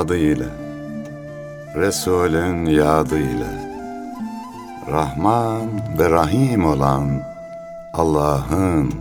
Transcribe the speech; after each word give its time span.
tadı 0.00 0.16
ile, 0.16 0.48
Resulün 1.76 2.66
yadı 2.66 3.18
ile, 3.18 3.52
Rahman 4.90 5.68
ve 5.98 6.10
Rahim 6.10 6.64
olan 6.64 7.22
Allah'ın 7.94 8.94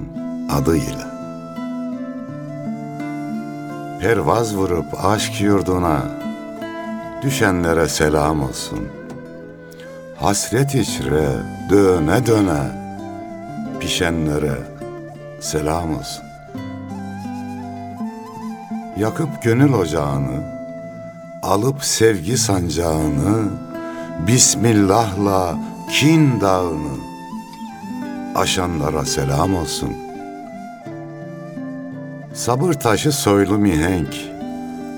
adıyla. 0.52 1.10
Pervaz 4.02 4.56
vurup 4.56 5.06
aşk 5.06 5.42
yurduna, 5.42 6.02
Düşenlere 7.22 7.88
selam 7.88 8.44
olsun. 8.44 8.80
Hasret 10.18 10.76
içre 10.76 11.30
döne 11.70 12.26
döne, 12.26 12.62
Pişenlere 13.80 14.58
selam 15.40 15.98
olsun. 15.98 16.24
Yakıp 18.98 19.44
gönül 19.44 19.74
ocağını, 19.74 20.59
alıp 21.50 21.84
sevgi 21.84 22.38
sancağını, 22.38 23.50
Bismillah'la 24.28 25.58
kin 25.92 26.42
dağını, 26.42 26.98
aşanlara 28.36 29.06
selam 29.06 29.56
olsun. 29.56 29.94
Sabır 32.34 32.74
taşı 32.74 33.12
soylu 33.12 33.58
mihenk, 33.58 34.16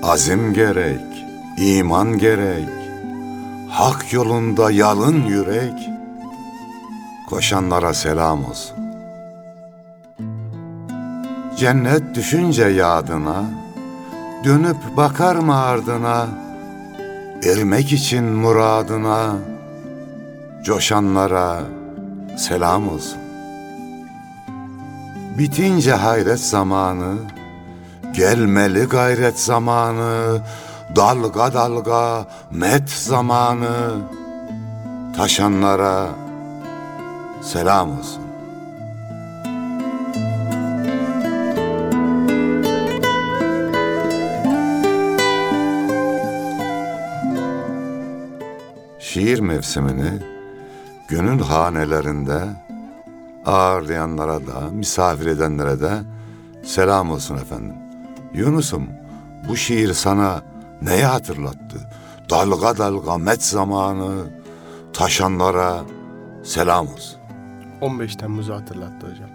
azim 0.02 0.54
gerek, 0.54 1.24
iman 1.58 2.18
gerek, 2.18 2.68
hak 3.70 4.12
yolunda 4.12 4.70
yalın 4.70 5.24
yürek, 5.24 5.90
koşanlara 7.30 7.94
selam 7.94 8.44
olsun. 8.44 8.76
Cennet 11.56 12.14
düşünce 12.14 12.64
yadına, 12.64 13.44
dönüp 14.44 14.96
bakar 14.96 15.36
mı 15.36 15.56
ardına, 15.56 16.26
ermek 17.44 17.92
için 17.92 18.24
muradına, 18.24 19.36
coşanlara 20.64 21.60
selam 22.36 22.88
olsun. 22.88 23.18
Bitince 25.38 25.92
hayret 25.92 26.40
zamanı, 26.40 27.14
gelmeli 28.12 28.84
gayret 28.84 29.40
zamanı, 29.40 30.40
dalga 30.96 31.54
dalga 31.54 32.26
met 32.50 32.90
zamanı, 32.90 33.92
taşanlara 35.16 36.08
selam 37.42 37.98
olsun. 37.98 38.21
Şiir 49.12 49.38
mevsimini 49.38 50.10
gönül 51.08 51.40
hanelerinde 51.40 52.42
ağırlayanlara 53.46 54.46
da, 54.46 54.70
misafir 54.70 55.26
edenlere 55.26 55.80
de 55.80 55.92
selam 56.64 57.10
olsun 57.10 57.36
efendim. 57.36 57.74
Yunus'um 58.34 58.86
bu 59.48 59.56
şiir 59.56 59.92
sana 59.92 60.42
neyi 60.82 61.04
hatırlattı? 61.04 61.90
Dalga 62.30 62.78
dalga 62.78 63.18
met 63.18 63.44
zamanı, 63.44 64.24
taşanlara 64.92 65.80
selam 66.44 66.88
olsun. 66.88 67.18
15 67.80 68.16
Temmuz'u 68.16 68.54
hatırlattı 68.54 69.06
hocam. 69.06 69.30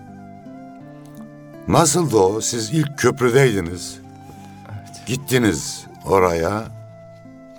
Nasıldı 1.68 2.18
o? 2.18 2.42
Siz 2.42 2.74
ilk 2.74 2.98
köprüdeydiniz. 2.98 4.00
Evet. 4.70 5.08
Gittiniz 5.08 5.86
oraya. 6.06 6.64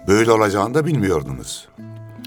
Böyle 0.07 0.33
olacağını 0.33 0.75
da 0.75 0.87
bilmiyordunuz. 0.87 1.69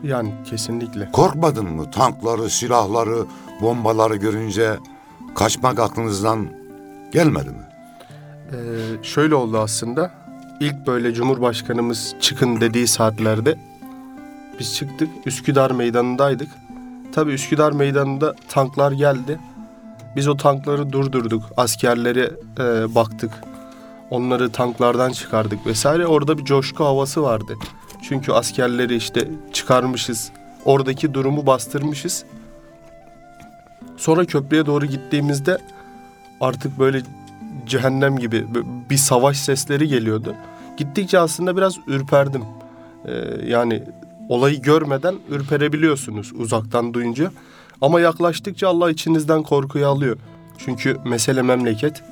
Yani 0.03 0.33
kesinlikle. 0.45 1.11
Korkmadın 1.11 1.65
mı? 1.65 1.91
Tankları, 1.91 2.49
silahları, 2.49 3.25
bombaları 3.61 4.15
görünce 4.15 4.77
kaçmak 5.35 5.79
aklınızdan 5.79 6.47
gelmedi 7.13 7.49
mi? 7.49 7.67
Ee, 8.51 9.03
şöyle 9.03 9.35
oldu 9.35 9.57
aslında. 9.57 10.11
İlk 10.59 10.87
böyle 10.87 11.13
Cumhurbaşkanımız 11.13 12.15
çıkın 12.21 12.61
dediği 12.61 12.87
saatlerde 12.87 13.55
biz 14.59 14.75
çıktık. 14.75 15.09
Üsküdar 15.25 15.71
meydanındaydık. 15.71 16.49
Tabii 17.11 17.31
Üsküdar 17.31 17.71
meydanında 17.71 18.35
tanklar 18.49 18.91
geldi. 18.91 19.39
Biz 20.15 20.27
o 20.27 20.37
tankları 20.37 20.91
durdurduk. 20.91 21.43
Askerlere 21.57 22.31
e, 22.59 22.95
baktık. 22.95 23.31
Onları 24.09 24.51
tanklardan 24.51 25.11
çıkardık 25.11 25.65
vesaire. 25.65 26.07
Orada 26.07 26.37
bir 26.37 26.45
coşku 26.45 26.85
havası 26.85 27.23
vardı. 27.23 27.55
Çünkü 28.01 28.31
askerleri 28.31 28.95
işte 28.95 29.27
çıkarmışız. 29.53 30.31
Oradaki 30.65 31.13
durumu 31.13 31.45
bastırmışız. 31.45 32.23
Sonra 33.97 34.25
köprüye 34.25 34.65
doğru 34.65 34.85
gittiğimizde 34.85 35.57
artık 36.41 36.79
böyle 36.79 37.01
cehennem 37.67 38.17
gibi 38.17 38.45
bir 38.89 38.97
savaş 38.97 39.37
sesleri 39.37 39.87
geliyordu. 39.87 40.35
Gittikçe 40.77 41.19
aslında 41.19 41.57
biraz 41.57 41.75
ürperdim. 41.87 42.41
Ee, 43.05 43.11
yani 43.45 43.83
olayı 44.29 44.61
görmeden 44.61 45.15
ürperebiliyorsunuz 45.29 46.31
uzaktan 46.35 46.93
duyunca. 46.93 47.31
Ama 47.81 47.99
yaklaştıkça 47.99 48.67
Allah 48.67 48.91
içinizden 48.91 49.43
korkuyu 49.43 49.87
alıyor. 49.87 50.17
Çünkü 50.57 50.97
mesele 51.05 51.41
memleket. 51.41 52.03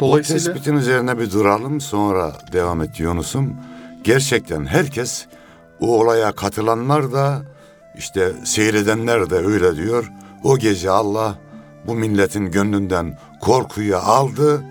Dolayısıyla... 0.00 0.40
O 0.42 0.44
tespitin 0.44 0.76
üzerine 0.76 1.18
bir 1.18 1.30
duralım 1.30 1.80
sonra 1.80 2.32
devam 2.52 2.82
et 2.82 3.00
Yunus'um. 3.00 3.56
Gerçekten 4.04 4.66
herkes 4.66 5.26
o 5.80 6.00
olaya 6.00 6.32
katılanlar 6.32 7.12
da 7.12 7.42
işte 7.98 8.32
seyredenler 8.44 9.30
de 9.30 9.34
öyle 9.34 9.76
diyor. 9.76 10.12
O 10.44 10.58
gece 10.58 10.90
Allah 10.90 11.38
bu 11.86 11.94
milletin 11.94 12.50
gönlünden 12.50 13.18
korkuyu 13.40 13.96
aldı. 13.96 14.64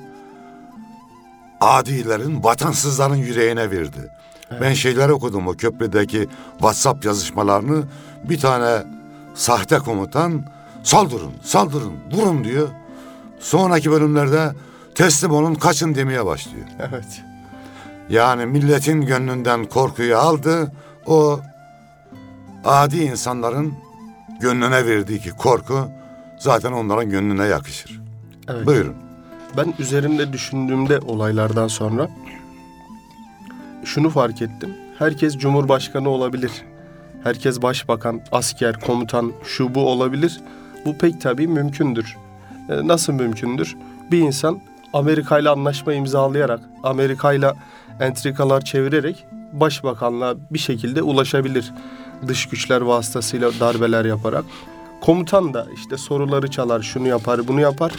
Adilerin, 1.62 2.44
vatansızların 2.44 3.16
yüreğine 3.16 3.72
verdi. 3.72 4.12
Evet. 4.52 4.62
Ben 4.62 4.74
şeyler 4.74 5.10
okudum 5.10 5.48
o 5.48 5.54
köprüdeki 5.54 6.28
WhatsApp 6.52 7.06
yazışmalarını. 7.06 7.84
Bir 8.24 8.40
tane 8.40 8.84
sahte 9.34 9.78
komutan 9.78 10.46
saldırın, 10.84 11.32
saldırın, 11.44 11.94
vurun 12.12 12.44
diyor. 12.44 12.68
Sonraki 13.40 13.92
bölümlerde 13.92 14.52
teslim 14.96 15.32
olun, 15.32 15.56
kaçın 15.56 15.96
demeye 15.96 16.26
başlıyor. 16.26 16.66
Evet. 16.80 17.29
Yani 18.10 18.46
milletin 18.46 19.02
gönlünden 19.02 19.66
korkuyu 19.66 20.18
aldı. 20.18 20.72
O 21.06 21.40
adi 22.66 22.98
insanların 22.98 23.74
gönlüne 24.40 24.86
verdiği 24.86 25.20
ki 25.20 25.30
korku 25.30 25.90
zaten 26.38 26.72
onların 26.72 27.10
gönlüne 27.10 27.46
yakışır. 27.46 28.02
Evet. 28.48 28.66
Buyurun. 28.66 28.96
Ben 29.58 29.74
üzerimde 29.80 30.34
düşündüğümde 30.34 31.00
olaylardan 31.00 31.68
sonra 31.68 32.10
şunu 33.86 34.10
fark 34.10 34.42
ettim. 34.42 34.76
Herkes 35.00 35.38
cumhurbaşkanı 35.38 36.10
olabilir. 36.10 36.52
Herkes 37.24 37.62
başbakan, 37.62 38.22
asker, 38.32 38.80
komutan, 38.80 39.32
şu 39.44 39.76
bu 39.76 39.90
olabilir. 39.90 40.42
Bu 40.86 40.98
pek 40.98 41.22
tabii 41.22 41.48
mümkündür. 41.48 42.18
Ee, 42.70 42.88
nasıl 42.88 43.14
mümkündür? 43.14 43.78
Bir 44.12 44.20
insan 44.20 44.62
Amerika 44.94 45.40
ile 45.40 45.50
anlaşma 45.50 45.94
imzalayarak, 45.94 46.60
Amerika 46.84 47.34
ile 47.34 47.54
entrikalar 48.00 48.62
çevirerek 48.62 49.26
başbakanlığa 49.54 50.36
bir 50.52 50.60
şekilde 50.60 51.02
ulaşabilir. 51.02 51.74
Dış 52.28 52.46
güçler 52.46 52.82
vasıtasıyla 52.82 53.52
darbeler 53.60 54.06
yaparak. 54.06 54.46
Komutan 55.02 55.54
da 55.54 55.68
işte 55.76 55.98
soruları 55.98 56.52
çalar, 56.52 56.82
şunu 56.82 57.08
yapar, 57.08 57.48
bunu 57.48 57.62
yapar. 57.62 57.92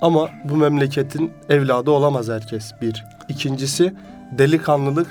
Ama 0.00 0.28
bu 0.44 0.56
memleketin 0.56 1.32
evladı 1.48 1.90
olamaz 1.90 2.28
herkes 2.28 2.72
bir. 2.82 3.04
İkincisi 3.28 3.94
delikanlılık 4.32 5.06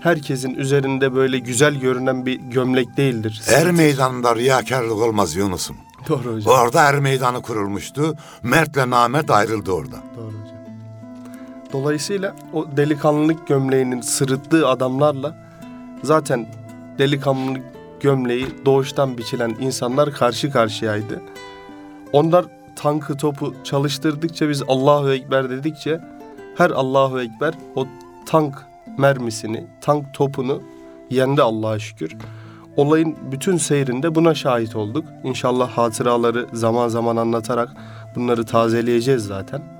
herkesin 0.00 0.54
üzerinde 0.54 1.14
böyle 1.14 1.38
güzel 1.38 1.74
görünen 1.74 2.26
bir 2.26 2.40
gömlek 2.40 2.96
değildir. 2.96 3.42
Er 3.48 3.70
meydanında 3.70 4.36
riyakarlık 4.36 4.92
olmaz 4.92 5.36
Yunus'um. 5.36 5.76
Doğru 6.08 6.34
hocam. 6.36 6.54
Orada 6.54 6.82
er 6.82 6.98
meydanı 6.98 7.42
kurulmuştu. 7.42 8.16
Mert'le 8.42 8.90
Namert 8.90 9.30
ayrıldı 9.30 9.72
orada. 9.72 9.96
Doğru 10.16 10.26
hocam. 10.26 10.51
Dolayısıyla 11.72 12.34
o 12.52 12.76
delikanlılık 12.76 13.46
gömleğinin 13.46 14.00
sırıttığı 14.00 14.68
adamlarla 14.68 15.34
zaten 16.02 16.46
delikanlılık 16.98 17.62
gömleği 18.00 18.46
doğuştan 18.64 19.18
biçilen 19.18 19.56
insanlar 19.60 20.12
karşı 20.12 20.50
karşıyaydı. 20.50 21.22
Onlar 22.12 22.44
tankı 22.76 23.16
topu 23.16 23.54
çalıştırdıkça 23.64 24.48
biz 24.48 24.62
Allahu 24.68 25.12
Ekber 25.12 25.50
dedikçe 25.50 26.00
her 26.56 26.70
Allahu 26.70 27.20
Ekber 27.20 27.54
o 27.76 27.86
tank 28.26 28.66
mermisini, 28.98 29.66
tank 29.80 30.14
topunu 30.14 30.62
yendi 31.10 31.42
Allah'a 31.42 31.78
şükür. 31.78 32.16
Olayın 32.76 33.16
bütün 33.32 33.56
seyrinde 33.56 34.14
buna 34.14 34.34
şahit 34.34 34.76
olduk. 34.76 35.04
İnşallah 35.24 35.70
hatıraları 35.70 36.46
zaman 36.52 36.88
zaman 36.88 37.16
anlatarak 37.16 37.68
bunları 38.14 38.44
tazeleyeceğiz 38.44 39.24
zaten. 39.24 39.71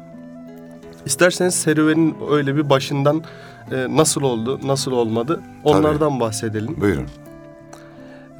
İsterseniz 1.06 1.54
serüvenin 1.54 2.16
öyle 2.30 2.56
bir 2.56 2.70
başından 2.70 3.22
e, 3.72 3.96
nasıl 3.96 4.22
oldu, 4.22 4.60
nasıl 4.64 4.92
olmadı 4.92 5.40
onlardan 5.64 6.20
bahsedelim. 6.20 6.80
Buyurun. 6.80 7.06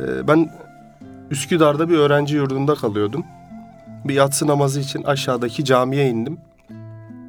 E, 0.01 0.29
ben 0.29 0.51
Üsküdar'da 1.31 1.89
bir 1.89 1.99
öğrenci 1.99 2.37
yurdunda 2.37 2.75
kalıyordum. 2.75 3.25
Bir 4.05 4.15
yatsı 4.15 4.47
namazı 4.47 4.81
için 4.81 5.03
aşağıdaki 5.03 5.65
camiye 5.65 6.09
indim. 6.09 6.39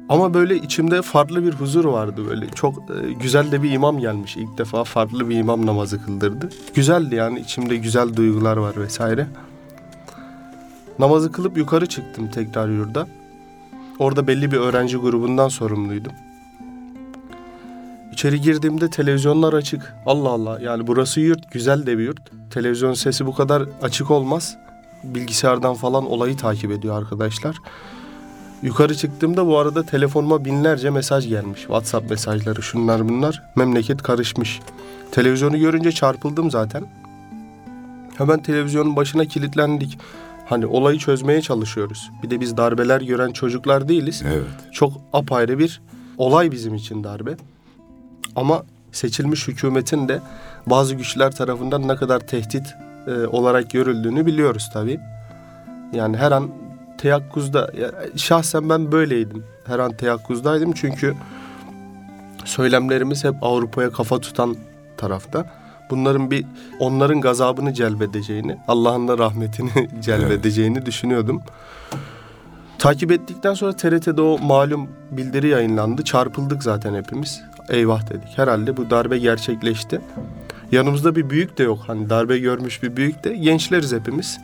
Ama 0.08 0.34
böyle 0.34 0.56
içimde 0.56 1.02
farklı 1.02 1.44
bir 1.44 1.52
huzur 1.52 1.84
vardı 1.84 2.22
böyle. 2.28 2.48
Çok 2.48 2.74
e, 2.78 3.12
güzel 3.12 3.52
de 3.52 3.62
bir 3.62 3.70
imam 3.70 3.98
gelmiş. 3.98 4.36
İlk 4.36 4.58
defa 4.58 4.84
farklı 4.84 5.28
bir 5.28 5.36
imam 5.36 5.66
namazı 5.66 6.04
kıldırdı. 6.04 6.48
Güzeldi 6.74 7.14
yani 7.14 7.40
içimde 7.40 7.76
güzel 7.76 8.16
duygular 8.16 8.56
var 8.56 8.76
vesaire. 8.76 9.26
Namazı 10.98 11.32
kılıp 11.32 11.56
yukarı 11.56 11.86
çıktım 11.86 12.28
tekrar 12.28 12.68
yurda. 12.68 13.06
Orada 13.98 14.26
belli 14.26 14.52
bir 14.52 14.56
öğrenci 14.56 14.96
grubundan 14.96 15.48
sorumluydum. 15.48 16.12
İçeri 18.12 18.40
girdiğimde 18.40 18.90
televizyonlar 18.90 19.52
açık. 19.52 19.94
Allah 20.06 20.28
Allah 20.28 20.60
yani 20.60 20.86
burası 20.86 21.20
yurt 21.20 21.52
güzel 21.52 21.86
de 21.86 21.98
bir 21.98 22.04
yurt. 22.04 22.20
Televizyon 22.50 22.94
sesi 22.94 23.26
bu 23.26 23.34
kadar 23.34 23.62
açık 23.82 24.10
olmaz. 24.10 24.56
Bilgisayardan 25.04 25.74
falan 25.74 26.10
olayı 26.10 26.36
takip 26.36 26.70
ediyor 26.70 26.98
arkadaşlar. 26.98 27.56
Yukarı 28.62 28.94
çıktığımda 28.94 29.46
bu 29.46 29.58
arada 29.58 29.82
telefonuma 29.82 30.44
binlerce 30.44 30.90
mesaj 30.90 31.28
gelmiş. 31.28 31.60
WhatsApp 31.60 32.10
mesajları 32.10 32.62
şunlar 32.62 33.08
bunlar. 33.08 33.42
Memleket 33.56 34.02
karışmış. 34.02 34.60
Televizyonu 35.12 35.58
görünce 35.58 35.92
çarpıldım 35.92 36.50
zaten. 36.50 36.84
Hemen 38.18 38.42
televizyonun 38.42 38.96
başına 38.96 39.24
kilitlendik. 39.24 39.98
Hani 40.46 40.66
olayı 40.66 40.98
çözmeye 40.98 41.42
çalışıyoruz. 41.42 42.10
Bir 42.22 42.30
de 42.30 42.40
biz 42.40 42.56
darbeler 42.56 43.00
gören 43.00 43.32
çocuklar 43.32 43.88
değiliz. 43.88 44.22
Evet. 44.26 44.72
Çok 44.72 44.92
apayrı 45.12 45.58
bir 45.58 45.80
olay 46.18 46.52
bizim 46.52 46.74
için 46.74 47.04
darbe. 47.04 47.36
Ama 48.36 48.62
seçilmiş 48.92 49.48
hükümetin 49.48 50.08
de 50.08 50.20
bazı 50.66 50.94
güçler 50.94 51.32
tarafından 51.32 51.88
ne 51.88 51.96
kadar 51.96 52.20
tehdit 52.20 52.74
e, 53.06 53.26
olarak 53.26 53.70
görüldüğünü 53.70 54.26
biliyoruz 54.26 54.70
tabii. 54.72 55.00
Yani 55.92 56.16
her 56.16 56.32
an 56.32 56.50
teyakkuzda, 56.98 57.70
ya, 57.80 57.90
şahsen 58.16 58.68
ben 58.68 58.92
böyleydim. 58.92 59.44
Her 59.66 59.78
an 59.78 59.96
teyakkuzdaydım 59.96 60.72
çünkü 60.72 61.14
söylemlerimiz 62.44 63.24
hep 63.24 63.34
Avrupa'ya 63.42 63.90
kafa 63.90 64.20
tutan 64.20 64.56
tarafta. 64.96 65.63
Bunların 65.90 66.30
bir 66.30 66.44
onların 66.78 67.20
gazabını 67.20 67.74
celbedeceğini, 67.74 68.56
Allah'ın 68.68 69.08
da 69.08 69.18
rahmetini 69.18 69.88
celbedeceğini 70.00 70.86
düşünüyordum. 70.86 71.42
Takip 72.78 73.12
ettikten 73.12 73.54
sonra 73.54 73.72
TRT'de 73.72 74.22
o 74.22 74.38
malum 74.38 74.88
bildiri 75.10 75.48
yayınlandı. 75.48 76.04
Çarpıldık 76.04 76.62
zaten 76.62 76.94
hepimiz. 76.94 77.42
Eyvah 77.68 78.10
dedik. 78.10 78.38
Herhalde 78.38 78.76
bu 78.76 78.90
darbe 78.90 79.18
gerçekleşti. 79.18 80.00
Yanımızda 80.72 81.16
bir 81.16 81.30
büyük 81.30 81.58
de 81.58 81.62
yok. 81.62 81.78
Hani 81.86 82.10
darbe 82.10 82.38
görmüş 82.38 82.82
bir 82.82 82.96
büyük 82.96 83.24
de. 83.24 83.36
Gençleriz 83.36 83.92
hepimiz. 83.92 84.40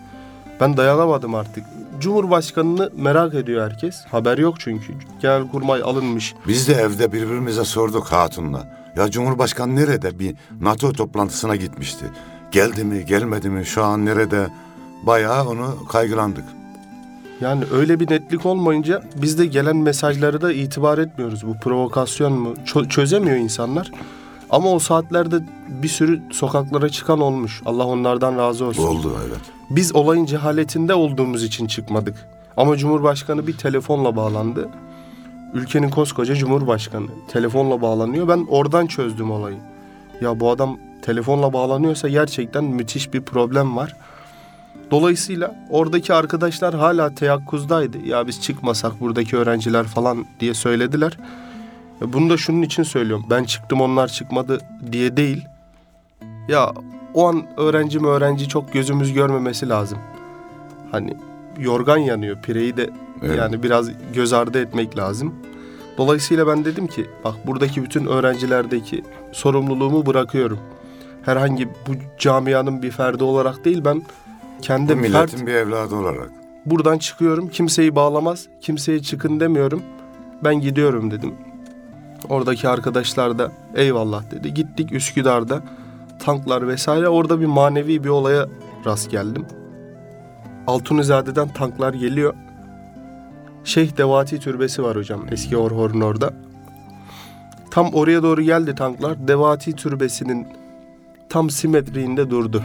Ben 0.61 0.77
dayanamadım 0.77 1.35
artık. 1.35 1.65
Cumhurbaşkanını 2.01 2.91
merak 2.97 3.35
ediyor 3.35 3.71
herkes. 3.71 4.05
Haber 4.07 4.39
yok 4.39 4.61
çünkü. 4.61 4.93
Genelkurmay 5.21 5.83
alınmış. 5.83 6.35
Biz 6.49 6.69
de 6.69 6.75
evde 6.75 7.13
birbirimize 7.13 7.65
sorduk 7.65 8.07
hatunla. 8.07 8.80
Ya 9.01 9.11
Cumhurbaşkanı 9.11 9.77
nerede? 9.77 10.19
Bir 10.19 10.35
NATO 10.61 10.93
toplantısına 10.93 11.57
gitmişti. 11.57 12.05
Geldi 12.51 12.85
mi, 12.85 13.05
gelmedi 13.05 13.51
mi? 13.51 13.67
Şu 13.67 13.85
an 13.85 14.07
nerede? 14.07 14.49
Bayağı 15.03 15.49
onu 15.49 15.87
kaygılandık. 15.89 16.45
Yani 17.41 17.65
öyle 17.73 18.01
bir 18.01 18.11
netlik 18.11 18.47
olmayınca 18.47 19.03
biz 19.23 19.39
de 19.39 19.47
gelen 19.47 19.77
mesajları 19.77 20.41
da 20.41 20.53
itibar 20.53 20.99
etmiyoruz. 20.99 21.47
Bu 21.47 21.55
provokasyon 21.59 22.33
mu? 22.33 22.55
Çö- 22.67 22.89
çözemiyor 22.89 23.37
insanlar. 23.37 23.91
Ama 24.51 24.71
o 24.73 24.79
saatlerde 24.79 25.37
bir 25.69 25.89
sürü 25.89 26.23
sokaklara 26.33 26.89
çıkan 26.89 27.21
olmuş. 27.21 27.63
Allah 27.67 27.87
onlardan 27.87 28.39
razı 28.39 28.65
olsun. 28.65 28.87
Oldu 28.87 29.17
evet. 29.29 29.41
Biz 29.71 29.95
olayın 29.95 30.25
cehaletinde 30.27 30.95
olduğumuz 30.95 31.45
için 31.45 31.67
çıkmadık. 31.67 32.29
Ama 32.57 32.77
Cumhurbaşkanı 32.77 33.47
bir 33.47 33.57
telefonla 33.57 34.17
bağlandı. 34.17 34.69
Ülkenin 35.55 35.91
koskoca 35.91 36.35
Cumhurbaşkanı 36.35 37.07
telefonla 37.29 37.83
bağlanıyor. 37.83 38.29
Ben 38.29 38.47
oradan 38.49 38.87
çözdüm 38.87 39.31
olayı. 39.31 39.57
Ya 40.21 40.41
bu 40.41 40.51
adam 40.51 40.79
telefonla 41.03 41.53
bağlanıyorsa 41.53 42.09
gerçekten 42.09 42.65
müthiş 42.65 43.13
bir 43.13 43.21
problem 43.21 43.77
var. 43.77 43.97
Dolayısıyla 44.91 45.55
oradaki 45.71 46.15
arkadaşlar 46.15 46.75
hala 46.75 47.15
teyakkuzdaydı. 47.15 47.99
Ya 47.99 48.27
biz 48.27 48.41
çıkmasak 48.43 49.01
buradaki 49.01 49.37
öğrenciler 49.37 49.85
falan 49.87 50.27
diye 50.41 50.55
söylediler. 50.55 51.19
Ya 52.01 52.13
Bunu 52.13 52.31
da 52.31 52.37
şunun 52.37 52.63
için 52.63 52.83
söylüyorum. 52.83 53.27
Ben 53.31 53.45
çıktım 53.45 53.81
onlar 53.81 54.09
çıkmadı 54.09 54.59
diye 54.93 55.17
değil. 55.17 55.45
Ya 56.49 56.73
o 57.15 57.29
an 57.29 57.47
öğrenci 57.57 57.99
mi 57.99 58.07
öğrenci 58.07 58.49
çok 58.49 58.73
gözümüz 58.73 59.13
görmemesi 59.13 59.69
lazım. 59.69 59.99
Hani 60.91 61.17
yorgan 61.59 61.97
yanıyor. 61.97 62.43
Pireyi 62.43 62.77
de 62.77 62.91
Evet. 63.23 63.39
yani 63.39 63.63
biraz 63.63 63.91
göz 64.15 64.33
ardı 64.33 64.61
etmek 64.63 64.99
lazım. 64.99 65.35
Dolayısıyla 65.99 66.47
ben 66.47 66.65
dedim 66.65 66.87
ki 66.87 67.07
bak 67.25 67.35
buradaki 67.47 67.83
bütün 67.83 68.07
öğrencilerdeki 68.07 69.05
sorumluluğumu 69.33 70.07
bırakıyorum. 70.07 70.59
Herhangi 71.23 71.69
bu 71.69 71.93
camianın 72.19 72.83
bir 72.83 72.91
ferdi 72.91 73.25
olarak 73.25 73.65
değil 73.65 73.83
ben 73.85 73.97
Bu 73.99 74.61
kendim 74.63 74.99
milletin 74.99 75.37
fert 75.37 75.47
bir 75.47 75.55
evladı 75.55 75.95
olarak. 75.97 76.31
buradan 76.67 76.99
çıkıyorum. 76.99 77.49
Kimseyi 77.49 77.95
bağlamaz, 77.97 78.47
kimseye 78.61 79.03
çıkın 79.03 79.41
demiyorum. 79.41 79.83
Ben 80.45 80.61
gidiyorum 80.61 81.11
dedim. 81.11 81.35
Oradaki 82.29 82.69
arkadaşlar 82.69 83.39
da 83.39 83.53
eyvallah 83.75 84.31
dedi. 84.31 84.55
Gittik 84.55 84.93
Üsküdar'da 84.93 85.63
tanklar 86.19 86.69
vesaire 86.69 87.09
orada 87.09 87.41
bir 87.41 87.47
manevi 87.47 88.05
bir 88.05 88.09
olaya 88.09 88.47
rast 88.87 89.11
geldim. 89.11 89.47
Altunizade'den 90.67 91.49
tanklar 91.49 91.95
geliyor. 91.95 92.35
Şeyh 93.65 93.97
Devati 93.97 94.41
Türbesi 94.41 94.83
var 94.83 94.97
hocam 94.97 95.21
eski 95.31 95.57
Orhor'un 95.57 96.01
orada. 96.01 96.35
Tam 97.71 97.95
oraya 97.95 98.23
doğru 98.23 98.43
geldi 98.43 98.75
tanklar. 98.75 99.29
Devati 99.29 99.77
Türbesi'nin 99.77 100.47
tam 101.29 101.51
simetriğinde 101.51 102.31
durdu. 102.31 102.63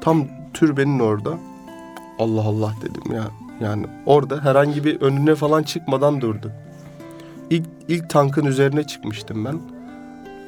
Tam 0.00 0.24
türbenin 0.54 0.98
orada. 0.98 1.38
Allah 2.18 2.42
Allah 2.42 2.72
dedim 2.82 3.12
ya. 3.12 3.24
Yani 3.60 3.86
orada 4.06 4.44
herhangi 4.44 4.84
bir 4.84 5.00
önüne 5.00 5.34
falan 5.34 5.62
çıkmadan 5.62 6.20
durdu. 6.20 6.52
İlk, 7.50 7.66
ilk 7.88 8.10
tankın 8.10 8.46
üzerine 8.46 8.84
çıkmıştım 8.84 9.44
ben. 9.44 9.58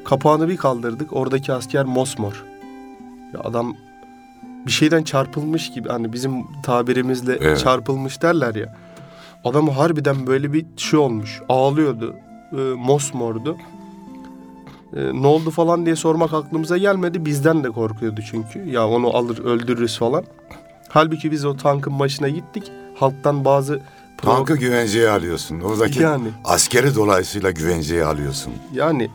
Kapağını 0.05 0.49
bir 0.49 0.57
kaldırdık. 0.57 1.13
Oradaki 1.13 1.53
asker 1.53 1.85
mosmor. 1.85 2.43
Ya 3.33 3.39
adam 3.39 3.75
bir 4.65 4.71
şeyden 4.71 5.03
çarpılmış 5.03 5.71
gibi 5.71 5.89
hani 5.89 6.13
bizim 6.13 6.61
tabirimizle 6.63 7.37
Evet. 7.41 7.59
çarpılmış 7.59 8.21
derler 8.21 8.55
ya. 8.55 8.75
Adam 9.47 9.69
harbiden 9.69 10.27
böyle 10.27 10.53
bir 10.53 10.65
şey 10.77 10.99
olmuş. 10.99 11.41
Ağlıyordu. 11.49 12.15
E, 12.51 12.55
mosmordu. 12.57 13.57
E, 14.95 15.21
ne 15.21 15.27
oldu 15.27 15.51
falan 15.51 15.85
diye 15.85 15.95
sormak 15.95 16.33
aklımıza 16.33 16.77
gelmedi. 16.77 17.25
Bizden 17.25 17.63
de 17.63 17.69
korkuyordu 17.69 18.21
çünkü. 18.31 18.69
Ya 18.69 18.87
onu 18.87 19.15
alır 19.15 19.39
öldürürüz 19.45 19.97
falan. 19.97 20.23
Halbuki 20.89 21.31
biz 21.31 21.45
o 21.45 21.57
tankın 21.57 21.99
başına 21.99 22.29
gittik. 22.29 22.71
Halktan 22.95 23.45
bazı 23.45 23.81
Tankı 24.17 24.57
güvenceye 24.57 25.09
alıyorsun. 25.09 25.59
Oradaki 25.61 26.01
Yani. 26.01 26.27
askeri 26.45 26.95
dolayısıyla 26.95 27.51
güvenceye 27.51 28.05
alıyorsun. 28.05 28.53
Yani 28.73 29.09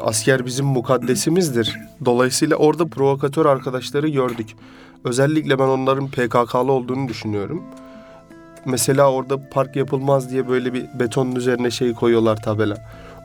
asker 0.00 0.46
bizim 0.46 0.66
mukaddesimizdir. 0.66 1.78
Dolayısıyla 2.04 2.56
orada 2.56 2.86
provokatör 2.86 3.46
arkadaşları 3.46 4.08
gördük. 4.08 4.56
Özellikle 5.04 5.58
ben 5.58 5.64
onların 5.64 6.08
PKK'lı 6.08 6.72
olduğunu 6.72 7.08
düşünüyorum. 7.08 7.62
Mesela 8.64 9.12
orada 9.12 9.48
park 9.50 9.76
yapılmaz 9.76 10.30
diye 10.30 10.48
böyle 10.48 10.74
bir 10.74 10.86
betonun 10.94 11.34
üzerine 11.34 11.70
şey 11.70 11.94
koyuyorlar 11.94 12.36
tabela. 12.36 12.76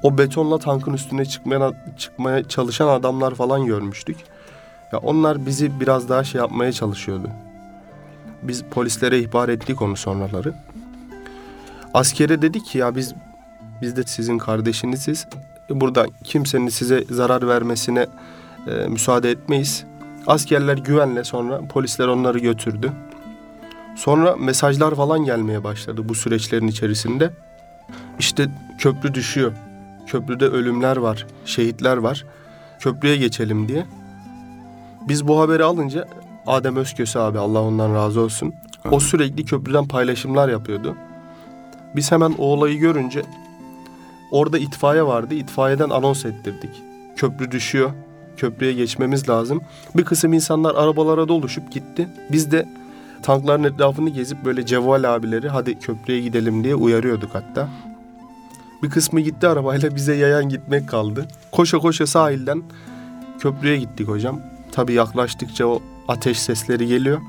O 0.04 0.18
betonla 0.18 0.60
tankın 0.60 0.94
üstüne 0.94 1.25
çıkmaya, 1.25 1.72
çıkmaya 1.98 2.44
çalışan 2.44 2.88
adamlar 2.88 3.36
falan 3.36 3.66
görmüştük. 3.66 4.18
Ya 4.92 5.00
onlar 5.00 5.46
bizi 5.46 5.80
biraz 5.80 6.10
daha 6.10 6.24
şey 6.24 6.42
yapmaya 6.42 6.72
çalışıyordu. 6.72 7.30
Biz 8.44 8.63
polislere 8.63 9.20
ihbar 9.20 9.50
ettik 9.50 9.82
onu 9.82 9.96
sonraları. 9.96 10.54
Askere 11.94 12.42
dedik 12.42 12.66
ki 12.66 12.78
ya 12.78 12.96
biz 12.96 13.13
biz 13.82 13.96
de 13.96 14.04
sizin 14.04 14.38
kardeşiniziz. 14.38 15.28
Burada 15.70 16.06
kimsenin 16.24 16.70
size 16.70 17.04
zarar 17.10 17.48
vermesine 17.48 18.08
e, 18.68 18.88
müsaade 18.88 19.32
etmeyiz. 19.32 19.86
Askerler 20.28 20.78
güvenle 20.78 21.24
sonra 21.24 21.62
polisler 21.68 22.08
onları 22.08 22.40
götürdü. 22.40 22.92
Sonra 23.95 24.35
mesajlar 24.35 24.95
falan 24.95 25.25
gelmeye 25.25 25.63
başladı 25.63 26.09
bu 26.09 26.15
süreçlerin 26.15 26.67
içerisinde. 26.67 27.33
İşte 28.19 28.47
köprü 28.77 29.13
düşüyor. 29.13 29.51
Köprüde 30.07 30.45
ölümler 30.45 30.97
var, 30.97 31.27
şehitler 31.45 31.97
var. 31.97 32.25
Köprüye 32.79 33.17
geçelim 33.17 33.67
diye. 33.67 33.85
Biz 35.07 35.27
bu 35.27 35.39
haberi 35.39 35.63
alınca 35.63 36.07
Adem 36.47 36.75
Özköse 36.75 37.19
abi 37.19 37.39
Allah 37.39 37.62
ondan 37.62 37.95
razı 37.95 38.21
olsun. 38.21 38.53
O 38.91 39.00
sürekli 39.00 39.45
köprüden 39.45 39.88
paylaşımlar 39.88 40.50
yapıyordu. 40.50 40.95
Biz 41.95 42.12
hemen 42.12 42.35
o 42.38 42.45
olayı 42.45 42.79
görünce 42.79 43.21
orada 44.31 44.57
itfaiye 44.57 45.03
vardı. 45.03 45.35
İtfaiyeden 45.35 45.89
anons 45.89 46.25
ettirdik. 46.25 46.69
Köprü 47.15 47.51
düşüyor. 47.51 47.91
Köprüye 48.38 48.73
geçmemiz 48.73 49.29
lazım. 49.29 49.62
Bir 49.95 50.05
kısım 50.05 50.33
insanlar 50.33 50.75
arabalara 50.75 51.27
doluşup 51.27 51.71
gitti. 51.71 52.07
Biz 52.31 52.51
de 52.51 52.65
tankların 53.24 53.63
etrafını 53.63 54.10
gezip 54.10 54.46
böyle 54.46 54.65
cevval 54.65 55.03
abileri 55.15 55.50
hadi 55.50 55.80
köprüye 55.80 56.20
gidelim 56.22 56.63
diye 56.63 56.75
uyarıyorduk 56.75 57.36
hatta. 57.36 57.70
Bir 58.84 58.89
kısmı 58.89 59.22
gitti 59.22 59.48
arabayla 59.48 59.96
bize 59.96 60.15
yayan 60.15 60.50
gitmek 60.50 60.89
kaldı. 60.89 61.27
Koşa 61.51 61.77
koşa 61.77 62.08
sahilden 62.08 62.63
köprüye 63.39 63.77
gittik 63.77 64.08
hocam. 64.08 64.42
Tabii 64.72 64.94
yaklaştıkça 64.94 65.65
o 65.68 65.82
ateş 66.08 66.39
sesleri 66.39 66.88
geliyor. 66.88 67.22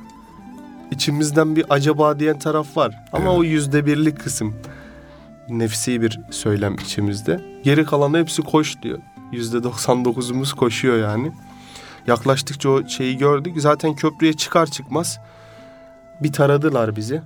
İçimizden 0.91 1.57
bir 1.57 1.65
acaba 1.71 2.19
diyen 2.21 2.39
taraf 2.39 2.77
var. 2.77 3.05
Ama 3.13 3.25
Evet. 3.25 3.39
o 3.39 3.45
yüzde 3.45 3.87
birlik 3.87 4.21
kısım. 4.21 4.55
Nefsi 5.49 6.03
bir 6.03 6.21
söylem 6.31 6.75
içimizde. 6.75 7.41
Geri 7.65 7.85
kalanı 7.85 8.19
hepsi 8.19 8.43
koş 8.43 8.83
diyor. 8.83 8.99
Yüzde 9.33 9.57
99'umuz 9.57 10.55
koşuyor 10.57 10.99
yani. 10.99 11.33
Yaklaştıkça 12.07 12.69
o 12.69 12.89
şeyi 12.89 13.17
gördük. 13.19 13.55
Zaten 13.57 13.95
köprüye 13.95 14.33
çıkar 14.33 14.67
çıkmaz 14.67 15.19
bir 16.21 16.33
taradılar 16.33 16.97
bizi. 16.97 17.23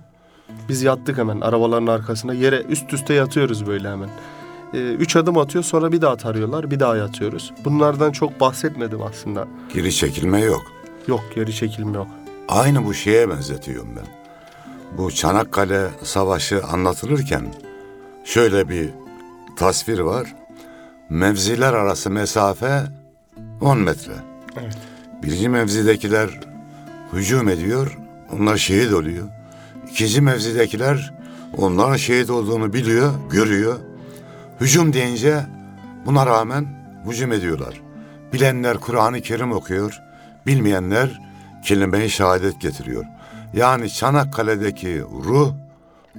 Biz 0.69 0.83
yattık 0.83 1.19
hemen 1.19 1.41
arabaların 1.41 1.87
arkasına. 1.87 2.35
Yere 2.35 2.63
üst 2.63 2.93
üste 2.93 3.15
yatıyoruz 3.15 3.67
böyle 3.67 3.91
hemen. 3.91 4.09
Ee, 4.75 4.79
üç 4.79 5.17
adım 5.17 5.39
atıyor 5.39 5.65
sonra 5.65 5.93
bir 5.93 6.01
daha 6.01 6.17
tarıyorlar. 6.17 6.71
Bir 6.71 6.81
daha 6.81 6.97
yatıyoruz. 6.97 7.53
Bunlardan 7.65 8.13
çok 8.13 8.41
bahsetmedim 8.41 9.03
aslında. 9.03 9.49
Geri 9.75 9.93
çekilme 9.95 10.41
yok. 10.41 10.63
Yok 11.09 11.21
geri 11.35 11.55
çekilme 11.55 11.97
yok. 11.97 12.07
Aynı 12.49 12.85
bu 12.85 12.95
şeye 12.95 13.29
benzetiyorum 13.31 13.89
ben. 13.97 14.07
Bu 14.99 15.11
Çanakkale 15.11 15.89
Savaşı 16.03 16.65
anlatılırken 16.65 17.55
şöyle 18.25 18.69
bir 18.69 18.91
tasvir 19.57 19.99
var. 19.99 20.35
Mevziler 21.09 21.73
arası 21.73 22.11
mesafe 22.11 22.83
10 23.61 23.79
metre. 23.79 24.13
Evet. 24.61 24.79
Birinci 25.23 25.49
mevzidekiler 25.49 26.41
hücum 27.13 27.49
ediyor, 27.49 27.99
onlar 28.33 28.57
şehit 28.57 28.93
oluyor. 28.93 29.29
İkinci 29.91 30.21
mevzidekiler 30.21 31.15
onların 31.57 31.97
şehit 31.97 32.31
olduğunu 32.31 32.73
biliyor, 32.73 33.13
görüyor. 33.31 33.79
Hücum 34.61 34.93
deyince 34.93 35.47
buna 36.07 36.27
rağmen 36.27 36.67
hücum 37.07 37.33
ediyorlar. 37.33 37.81
Bilenler 38.33 38.77
Kur'an-ı 38.79 39.21
Kerim 39.21 39.53
okuyor, 39.53 40.01
bilmeyenler 40.47 41.21
kelime-i 41.65 42.11
şehadet 42.11 42.61
getiriyor. 42.61 43.05
Yani 43.55 43.91
Çanakkale'deki 43.91 45.01
ruh 45.01 45.53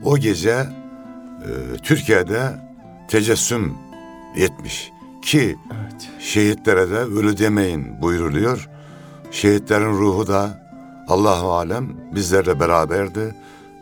o 0.04 0.18
gece 0.18 0.50
e, 0.50 1.78
Türkiye'de 1.84 2.52
tecessüm 3.08 3.78
etmiş 4.36 4.92
ki 5.22 5.56
Evet. 5.72 6.10
şehitlere 6.20 6.90
de 6.90 6.98
ölü 6.98 7.38
demeyin 7.38 8.02
buyruluyor. 8.02 8.70
Şehitlerin 9.32 9.92
ruhu 9.92 10.28
da 10.28 10.59
Allahu 11.10 11.54
alem 11.54 11.90
bizlerle 12.12 12.60
beraberdi. 12.60 13.36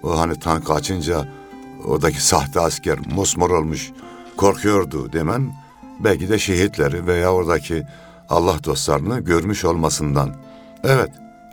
O 0.03 0.19
hani 0.19 0.39
tank 0.39 0.71
açınca 0.71 1.27
oradaki 1.85 2.25
sahte 2.25 2.59
asker 2.59 2.99
mosmor 3.15 3.49
olmuş 3.49 3.91
korkuyordu 4.37 5.13
demen 5.13 5.53
belki 5.99 6.29
de 6.29 6.39
şehitleri 6.39 7.07
veya 7.07 7.33
oradaki 7.33 7.83
Allah 8.29 8.63
dostlarını 8.63 9.19
görmüş 9.19 9.65
olmasından. 9.65 10.29
Evet, 10.83 11.09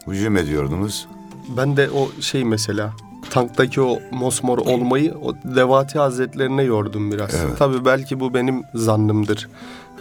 hücum 0.06 0.36
ediyordunuz. 0.36 1.08
Ben 1.56 1.76
de 1.76 1.90
o 1.90 2.20
şey 2.20 2.44
mesela 2.44 2.92
tanktaki 3.30 3.80
o 3.80 3.98
mosmor 4.10 4.58
olmayı 4.58 5.14
o 5.22 5.34
Devati 5.44 5.98
Hazretlerine 5.98 6.62
yordum 6.62 7.12
biraz. 7.12 7.34
Evet. 7.34 7.58
Tabii 7.58 7.84
belki 7.84 8.20
bu 8.20 8.34
benim 8.34 8.62
zannımdır. 8.74 9.48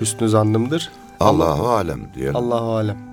Hüsnü 0.01 0.29
zannımdır. 0.29 0.91
Allahu 1.19 1.67
alem 1.67 2.01
diyelim. 2.15 2.35
Allahu 2.35 2.71
alem. 2.71 3.12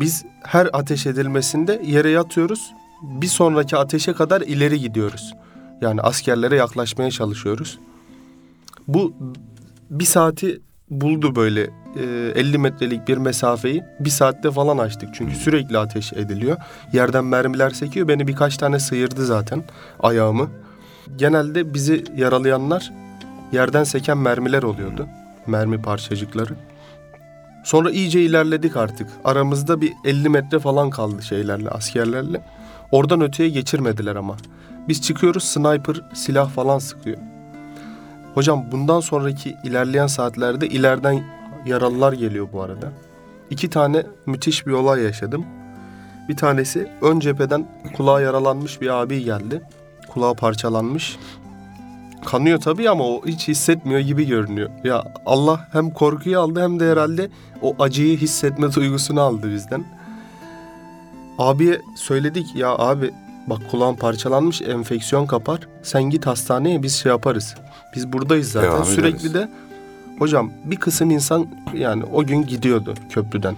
Biz 0.00 0.24
her 0.42 0.68
ateş 0.72 1.06
edilmesinde 1.06 1.82
yere 1.84 2.10
yatıyoruz. 2.10 2.72
Bir 3.02 3.26
sonraki 3.26 3.76
ateşe 3.76 4.12
kadar 4.12 4.40
ileri 4.40 4.80
gidiyoruz. 4.80 5.34
Yani 5.80 6.00
askerlere 6.00 6.56
yaklaşmaya 6.56 7.10
çalışıyoruz. 7.10 7.78
Bu 8.88 9.14
bir 9.90 10.04
saati 10.04 10.60
buldu 10.90 11.36
böyle 11.36 11.70
e, 11.96 12.32
50 12.34 12.58
metrelik 12.58 13.08
bir 13.08 13.16
mesafeyi 13.16 13.84
bir 14.00 14.10
saatte 14.10 14.50
falan 14.50 14.78
açtık. 14.78 15.08
Çünkü 15.14 15.34
sürekli 15.36 15.78
ateş 15.78 16.12
ediliyor. 16.12 16.56
Yerden 16.92 17.24
mermiler 17.24 17.70
sekiyor. 17.70 18.08
Beni 18.08 18.28
birkaç 18.28 18.56
tane 18.56 18.78
sıyırdı 18.78 19.26
zaten 19.26 19.64
ayağımı. 20.00 20.50
Genelde 21.16 21.74
bizi 21.74 22.04
yaralayanlar 22.16 22.92
yerden 23.52 23.84
seken 23.84 24.18
mermiler 24.18 24.62
oluyordu. 24.62 25.06
Mermi 25.46 25.82
parçacıkları. 25.82 26.54
Sonra 27.66 27.90
iyice 27.90 28.22
ilerledik 28.22 28.76
artık. 28.76 29.08
Aramızda 29.24 29.80
bir 29.80 29.92
50 30.04 30.28
metre 30.28 30.58
falan 30.58 30.90
kaldı 30.90 31.22
şeylerle, 31.22 31.70
askerlerle. 31.70 32.44
Oradan 32.92 33.20
öteye 33.20 33.48
geçirmediler 33.48 34.16
ama. 34.16 34.36
Biz 34.88 35.02
çıkıyoruz 35.02 35.44
sniper 35.44 35.96
silah 36.14 36.50
falan 36.50 36.78
sıkıyor. 36.78 37.18
Hocam 38.34 38.64
bundan 38.72 39.00
sonraki 39.00 39.56
ilerleyen 39.64 40.06
saatlerde 40.06 40.68
ileriden 40.68 41.24
yaralılar 41.66 42.12
geliyor 42.12 42.48
bu 42.52 42.62
arada. 42.62 42.92
İki 43.50 43.70
tane 43.70 44.06
müthiş 44.26 44.66
bir 44.66 44.72
olay 44.72 45.02
yaşadım. 45.02 45.46
Bir 46.28 46.36
tanesi 46.36 46.92
ön 47.02 47.20
cepheden 47.20 47.66
kulağı 47.96 48.22
yaralanmış 48.22 48.80
bir 48.80 48.88
abi 48.88 49.24
geldi. 49.24 49.62
Kulağı 50.08 50.34
parçalanmış. 50.34 51.18
Kanıyor 52.24 52.60
tabii 52.60 52.90
ama 52.90 53.04
o 53.04 53.26
hiç 53.26 53.48
hissetmiyor 53.48 54.00
gibi 54.00 54.26
görünüyor. 54.26 54.70
Ya 54.84 55.04
Allah 55.26 55.68
hem 55.72 55.90
korkuyu 55.90 56.40
aldı 56.40 56.62
hem 56.62 56.80
de 56.80 56.90
herhalde 56.90 57.28
o 57.62 57.76
acıyı 57.78 58.16
hissetme 58.18 58.72
duygusunu 58.74 59.20
aldı 59.20 59.50
bizden. 59.54 59.84
Abiye 61.38 61.80
söyledik 61.96 62.46
ya 62.56 62.68
abi 62.78 63.10
bak 63.46 63.58
kulağın 63.70 63.94
parçalanmış 63.94 64.62
enfeksiyon 64.62 65.26
kapar. 65.26 65.60
Sen 65.82 66.02
git 66.02 66.26
hastaneye 66.26 66.82
biz 66.82 66.94
şey 66.94 67.10
yaparız. 67.12 67.54
Biz 67.96 68.12
buradayız 68.12 68.52
zaten. 68.52 68.70
Devam 68.72 68.84
Sürekli 68.84 69.18
ederiz. 69.18 69.34
de 69.34 69.48
hocam 70.18 70.50
bir 70.64 70.76
kısım 70.76 71.10
insan 71.10 71.46
yani 71.74 72.04
o 72.12 72.24
gün 72.24 72.46
gidiyordu 72.46 72.94
köprüden. 73.10 73.56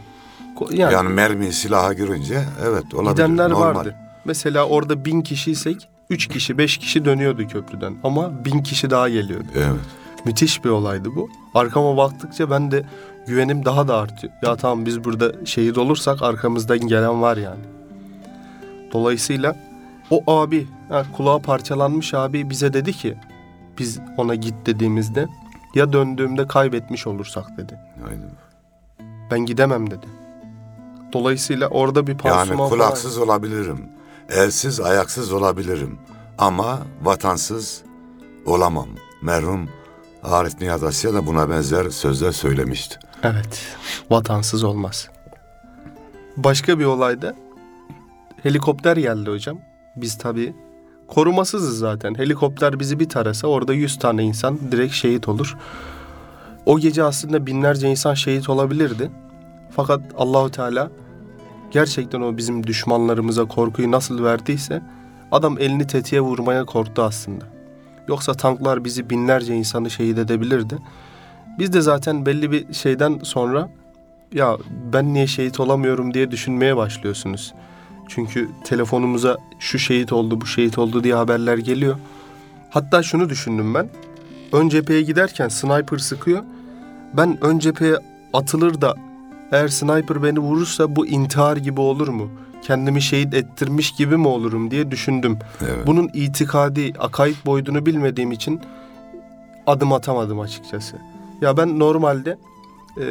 Yani, 0.70 0.92
Yani 0.94 1.08
mermi 1.08 1.52
silaha 1.52 1.92
görünce 1.92 2.44
evet 2.68 2.94
olabilir. 2.94 3.10
gidenler 3.10 3.50
normal. 3.50 3.74
vardı. 3.74 3.94
Mesela 4.24 4.66
orada 4.66 5.04
bin 5.04 5.20
kişiysek 5.22 5.88
üç 6.10 6.26
kişi 6.28 6.58
beş 6.58 6.78
kişi 6.78 7.04
dönüyordu 7.04 7.48
köprüden. 7.48 7.96
Ama 8.04 8.44
bin 8.44 8.62
kişi 8.62 8.90
daha 8.90 9.08
geliyordu. 9.08 9.46
Evet. 9.56 9.80
Müthiş 10.24 10.64
bir 10.64 10.70
olaydı 10.70 11.08
bu. 11.16 11.28
Arkama 11.54 11.96
baktıkça 11.96 12.50
ben 12.50 12.70
de 12.70 12.84
güvenim 13.26 13.64
daha 13.64 13.88
da 13.88 13.96
artıyor. 13.96 14.32
Ya 14.42 14.56
tamam 14.56 14.86
biz 14.86 15.04
burada 15.04 15.32
şehit 15.46 15.78
olursak 15.78 16.22
arkamızdan 16.22 16.78
gelen 16.78 17.22
var 17.22 17.36
yani. 17.36 17.60
Dolayısıyla 18.92 19.56
o 20.10 20.22
abi, 20.40 20.66
ha, 20.88 21.04
kulağı 21.16 21.40
parçalanmış 21.42 22.14
abi 22.14 22.50
bize 22.50 22.72
dedi 22.72 22.92
ki 22.92 23.16
biz 23.78 23.98
ona 24.16 24.34
git 24.34 24.54
dediğimizde 24.66 25.26
ya 25.74 25.92
döndüğümde 25.92 26.46
kaybetmiş 26.46 27.06
olursak 27.06 27.56
dedi. 27.56 27.78
Aynen. 28.10 28.30
Ben 29.30 29.40
gidemem 29.40 29.90
dedi. 29.90 30.06
Dolayısıyla 31.12 31.68
orada 31.68 32.06
bir 32.06 32.12
Yani 32.12 32.18
pansuman 32.22 32.56
falan- 32.58 32.68
kulaksız 32.70 33.18
olabilirim. 33.18 33.78
Elsiz 34.28 34.80
ayaksız 34.80 35.32
olabilirim. 35.32 35.98
Ama 36.38 36.78
vatansız 37.02 37.82
olamam. 38.46 38.88
Merhum 39.22 39.68
Arif 40.22 40.60
Nihat 40.60 40.82
Asya 40.82 41.14
da 41.14 41.26
buna 41.26 41.50
benzer 41.50 41.90
sözler 41.90 42.32
söylemişti. 42.32 42.98
Evet. 43.22 43.76
Vatansız 44.10 44.64
olmaz. 44.64 45.08
Başka 46.36 46.78
bir 46.78 46.84
olayda 46.84 47.36
helikopter 48.42 48.96
geldi 48.96 49.30
hocam. 49.30 49.58
Biz 49.96 50.18
tabii 50.18 50.54
korumasızız 51.08 51.78
zaten. 51.78 52.14
Helikopter 52.14 52.80
bizi 52.80 53.00
bir 53.00 53.08
tarasa 53.08 53.46
orada 53.46 53.74
100 53.74 53.98
tane 53.98 54.22
insan 54.22 54.58
direkt 54.72 54.94
şehit 54.94 55.28
olur. 55.28 55.56
O 56.66 56.78
gece 56.78 57.02
aslında 57.02 57.46
binlerce 57.46 57.88
insan 57.88 58.14
şehit 58.14 58.48
olabilirdi. 58.48 59.10
Fakat 59.70 60.00
Allahu 60.16 60.50
Teala 60.50 60.90
gerçekten 61.70 62.20
o 62.20 62.36
bizim 62.36 62.66
düşmanlarımıza 62.66 63.44
korkuyu 63.44 63.90
nasıl 63.90 64.24
verdiyse 64.24 64.82
adam 65.32 65.58
elini 65.58 65.86
tetiğe 65.86 66.20
vurmaya 66.20 66.64
korktu 66.64 67.02
aslında. 67.02 67.44
Yoksa 68.08 68.34
tanklar 68.34 68.84
bizi 68.84 69.10
binlerce 69.10 69.54
insanı 69.54 69.90
şehit 69.90 70.18
edebilirdi. 70.18 70.78
Biz 71.58 71.72
de 71.72 71.80
zaten 71.80 72.26
belli 72.26 72.52
bir 72.52 72.72
şeyden 72.72 73.20
sonra 73.22 73.68
ya 74.32 74.56
ben 74.92 75.14
niye 75.14 75.26
şehit 75.26 75.60
olamıyorum 75.60 76.14
diye 76.14 76.30
düşünmeye 76.30 76.76
başlıyorsunuz. 76.76 77.54
Çünkü 78.08 78.48
telefonumuza 78.64 79.36
şu 79.58 79.78
şehit 79.78 80.12
oldu, 80.12 80.40
bu 80.40 80.46
şehit 80.46 80.78
oldu 80.78 81.04
diye 81.04 81.14
haberler 81.14 81.58
geliyor. 81.58 81.96
Hatta 82.70 83.02
şunu 83.02 83.28
düşündüm 83.28 83.74
ben. 83.74 83.88
Ön 84.52 84.68
cepheye 84.68 85.02
giderken 85.02 85.48
sniper 85.48 85.98
sıkıyor. 85.98 86.42
Ben 87.14 87.44
ön 87.44 87.58
cepheye 87.58 87.96
atılır 88.32 88.80
da 88.80 88.94
eğer 89.52 89.68
sniper 89.68 90.22
beni 90.22 90.38
vurursa 90.38 90.96
bu 90.96 91.06
intihar 91.06 91.56
gibi 91.56 91.80
olur 91.80 92.08
mu? 92.08 92.30
kendimi 92.62 93.02
şehit 93.02 93.34
ettirmiş 93.34 93.90
gibi 93.90 94.16
mi 94.16 94.28
olurum 94.28 94.70
diye 94.70 94.90
düşündüm. 94.90 95.38
Evet. 95.60 95.86
Bunun 95.86 96.10
itikadi, 96.12 96.92
akaid 96.98 97.36
boyutunu 97.46 97.86
bilmediğim 97.86 98.32
için 98.32 98.60
adım 99.66 99.92
atamadım 99.92 100.40
açıkçası. 100.40 100.96
Ya 101.40 101.56
ben 101.56 101.78
normalde 101.78 102.38
e, 103.00 103.06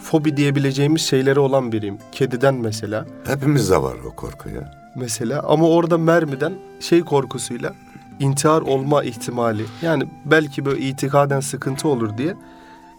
fobi 0.00 0.36
diyebileceğimiz 0.36 1.02
şeyleri 1.02 1.40
olan 1.40 1.72
biriyim. 1.72 1.98
Kediden 2.12 2.54
mesela. 2.54 3.06
Hepimizde 3.26 3.82
var 3.82 3.94
o 4.06 4.16
korku 4.16 4.48
ya. 4.48 4.74
Mesela 4.96 5.42
ama 5.48 5.68
orada 5.68 5.98
mermiden 5.98 6.52
şey 6.80 7.00
korkusuyla 7.00 7.74
intihar 8.20 8.62
olma 8.62 9.04
ihtimali. 9.04 9.64
Yani 9.82 10.04
belki 10.24 10.64
böyle 10.64 10.80
itikaden 10.80 11.40
sıkıntı 11.40 11.88
olur 11.88 12.18
diye 12.18 12.34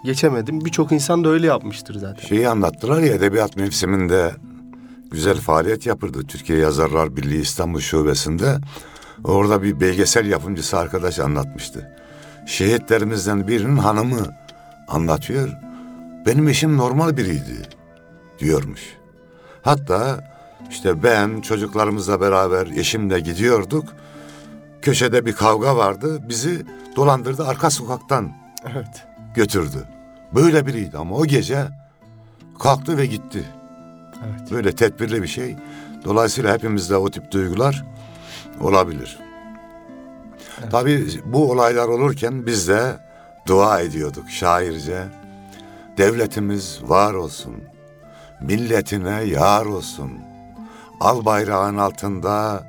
geçemedim. 0.06 0.66
Birçok 0.66 0.92
insan 0.92 1.24
da 1.24 1.30
öyle 1.30 1.48
yapmıştır 1.48 2.00
zaten. 2.00 2.28
Şeyi 2.28 2.50
anlattılar 2.50 3.02
ya 3.02 3.14
edebiyat 3.14 3.56
mevsiminde 3.56 4.32
güzel 5.12 5.38
faaliyet 5.38 5.86
yapıldı. 5.86 6.20
Türkiye 6.28 6.60
Yazarlar 6.60 7.16
Birliği 7.16 7.42
İstanbul 7.42 7.80
Şubesi'nde. 7.80 8.58
Orada 9.24 9.64
bir 9.64 9.80
belgesel 9.80 10.26
yapımcısı 10.26 10.78
arkadaş 10.78 11.20
anlatmıştı. 11.20 11.92
Şehitlerimizden 12.46 13.48
birinin 13.48 13.78
hanımı 13.78 14.36
anlatıyor. 14.88 15.50
Benim 16.26 16.48
eşim 16.48 16.78
normal 16.78 17.18
biriydi 17.18 17.62
diyormuş. 18.40 18.82
Hatta 19.62 20.24
işte 20.70 21.04
ben 21.04 21.42
çocuklarımızla 21.42 22.22
beraber 22.22 22.68
eşimle 22.68 23.20
gidiyorduk. 23.20 23.86
Köşede 24.82 25.26
bir 25.26 25.34
kavga 25.34 25.78
vardı. 25.78 26.22
Bizi 26.30 26.66
dolandırdı 26.96 27.48
arka 27.48 27.70
sokaktan 27.70 28.32
Evet. 28.74 29.04
götürdü. 29.36 29.95
Böyle 30.36 30.66
biriydi 30.66 30.98
ama 30.98 31.16
o 31.16 31.26
gece 31.26 31.68
kalktı 32.60 32.98
ve 32.98 33.06
gitti. 33.06 33.44
Evet. 34.26 34.52
Böyle 34.52 34.72
tedbirli 34.72 35.24
bir 35.24 35.28
şey. 35.28 35.56
Dolayısıyla 36.06 36.54
hepimizde 36.54 36.98
o 36.98 37.10
tip 37.10 37.32
duygular 37.32 37.86
olabilir. 38.62 39.20
Tabii 40.72 41.08
bu 41.26 41.52
olaylar 41.52 41.88
olurken 41.88 42.46
biz 42.46 42.68
de 42.68 42.98
dua 43.48 43.82
ediyorduk 43.82 44.30
şairce. 44.30 45.04
Devletimiz 45.98 46.80
var 46.84 47.14
olsun. 47.14 47.56
Milletine 48.42 49.24
yar 49.24 49.66
olsun. 49.66 50.12
Al 51.00 51.26
bayrağın 51.26 51.78
altında 51.78 52.64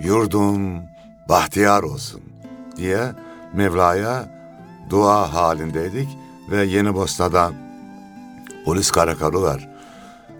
yurdum 0.00 0.82
bahtiyar 1.28 1.82
olsun 1.82 2.20
diye 2.76 3.12
Mevla'ya 3.52 4.28
dua 4.90 5.34
halindeydik 5.34 6.08
ve 6.50 6.64
Yeni 6.64 6.94
Bosna'da 6.94 7.52
polis 8.64 8.90
karakolu 8.90 9.42
var. 9.42 9.68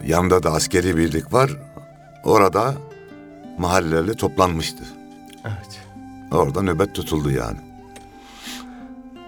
Yanında 0.07 0.43
da 0.43 0.50
askeri 0.52 0.97
birlik 0.97 1.33
var. 1.33 1.50
Orada 2.25 2.75
mahalleli 3.59 4.14
toplanmıştı. 4.14 4.85
Evet. 5.45 5.81
Orada 6.33 6.62
nöbet 6.62 6.95
tutuldu 6.95 7.31
yani. 7.31 7.59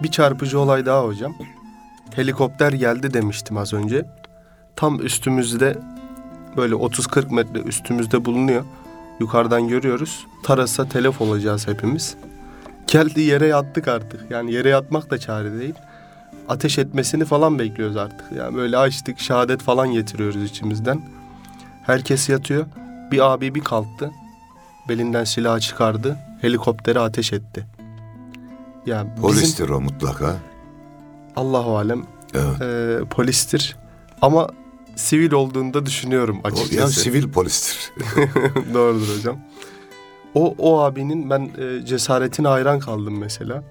Bir 0.03 0.11
çarpıcı 0.11 0.59
olay 0.59 0.85
daha 0.85 1.05
hocam. 1.05 1.35
Helikopter 2.15 2.73
geldi 2.73 3.13
demiştim 3.13 3.57
az 3.57 3.73
önce. 3.73 4.05
Tam 4.75 5.05
üstümüzde 5.05 5.77
böyle 6.57 6.75
30-40 6.75 7.33
metre 7.33 7.59
üstümüzde 7.59 8.25
bulunuyor. 8.25 8.63
Yukarıdan 9.19 9.67
görüyoruz. 9.67 10.27
Tarasa 10.43 10.89
telef 10.89 11.21
olacağız 11.21 11.67
hepimiz. 11.67 12.15
Geldi 12.87 13.21
yere 13.21 13.47
yattık 13.47 13.87
artık. 13.87 14.31
Yani 14.31 14.53
yere 14.53 14.69
yatmak 14.69 15.09
da 15.11 15.17
çare 15.17 15.59
değil. 15.59 15.75
Ateş 16.49 16.77
etmesini 16.79 17.25
falan 17.25 17.59
bekliyoruz 17.59 17.97
artık. 17.97 18.31
Yani 18.37 18.55
böyle 18.55 18.77
açtık 18.77 19.19
şehadet 19.19 19.61
falan 19.61 19.91
getiriyoruz 19.91 20.43
içimizden. 20.43 21.01
Herkes 21.83 22.29
yatıyor. 22.29 22.65
Bir 23.11 23.31
abi 23.33 23.55
bir 23.55 23.61
kalktı. 23.63 24.11
Belinden 24.89 25.23
silah 25.23 25.59
çıkardı. 25.59 26.17
Helikoptere 26.41 26.99
ateş 26.99 27.33
etti. 27.33 27.65
Yani 28.85 29.09
bizim- 29.11 29.21
Polistir 29.23 29.69
o 29.69 29.81
mutlaka. 29.81 30.35
Allahu 31.35 31.77
alem 31.77 32.03
Evet. 32.33 32.61
e, 32.61 32.99
polistir. 33.09 33.75
Ama 34.21 34.47
sivil 34.95 35.31
olduğunu 35.31 35.73
da 35.73 35.85
düşünüyorum 35.85 36.39
açıkçası. 36.43 36.75
ya 36.75 36.87
sivil 36.87 37.31
polistir. 37.31 37.91
Doğrudur 38.73 39.17
hocam. 39.17 39.37
O, 40.33 40.55
o 40.57 40.79
abinin 40.79 41.29
ben 41.29 41.49
e, 41.57 41.85
cesaretine 41.85 42.47
hayran 42.47 42.79
kaldım 42.79 43.17
mesela. 43.19 43.63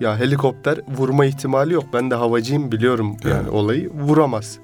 Ya 0.00 0.18
helikopter 0.18 0.78
vurma 0.88 1.24
ihtimali 1.26 1.74
yok. 1.74 1.84
Ben 1.92 2.10
de 2.10 2.14
havacıyım 2.14 2.72
biliyorum 2.72 3.16
yani 3.24 3.34
Evet. 3.42 3.52
olayı. 3.52 3.90
Vuramaz. 3.90 4.58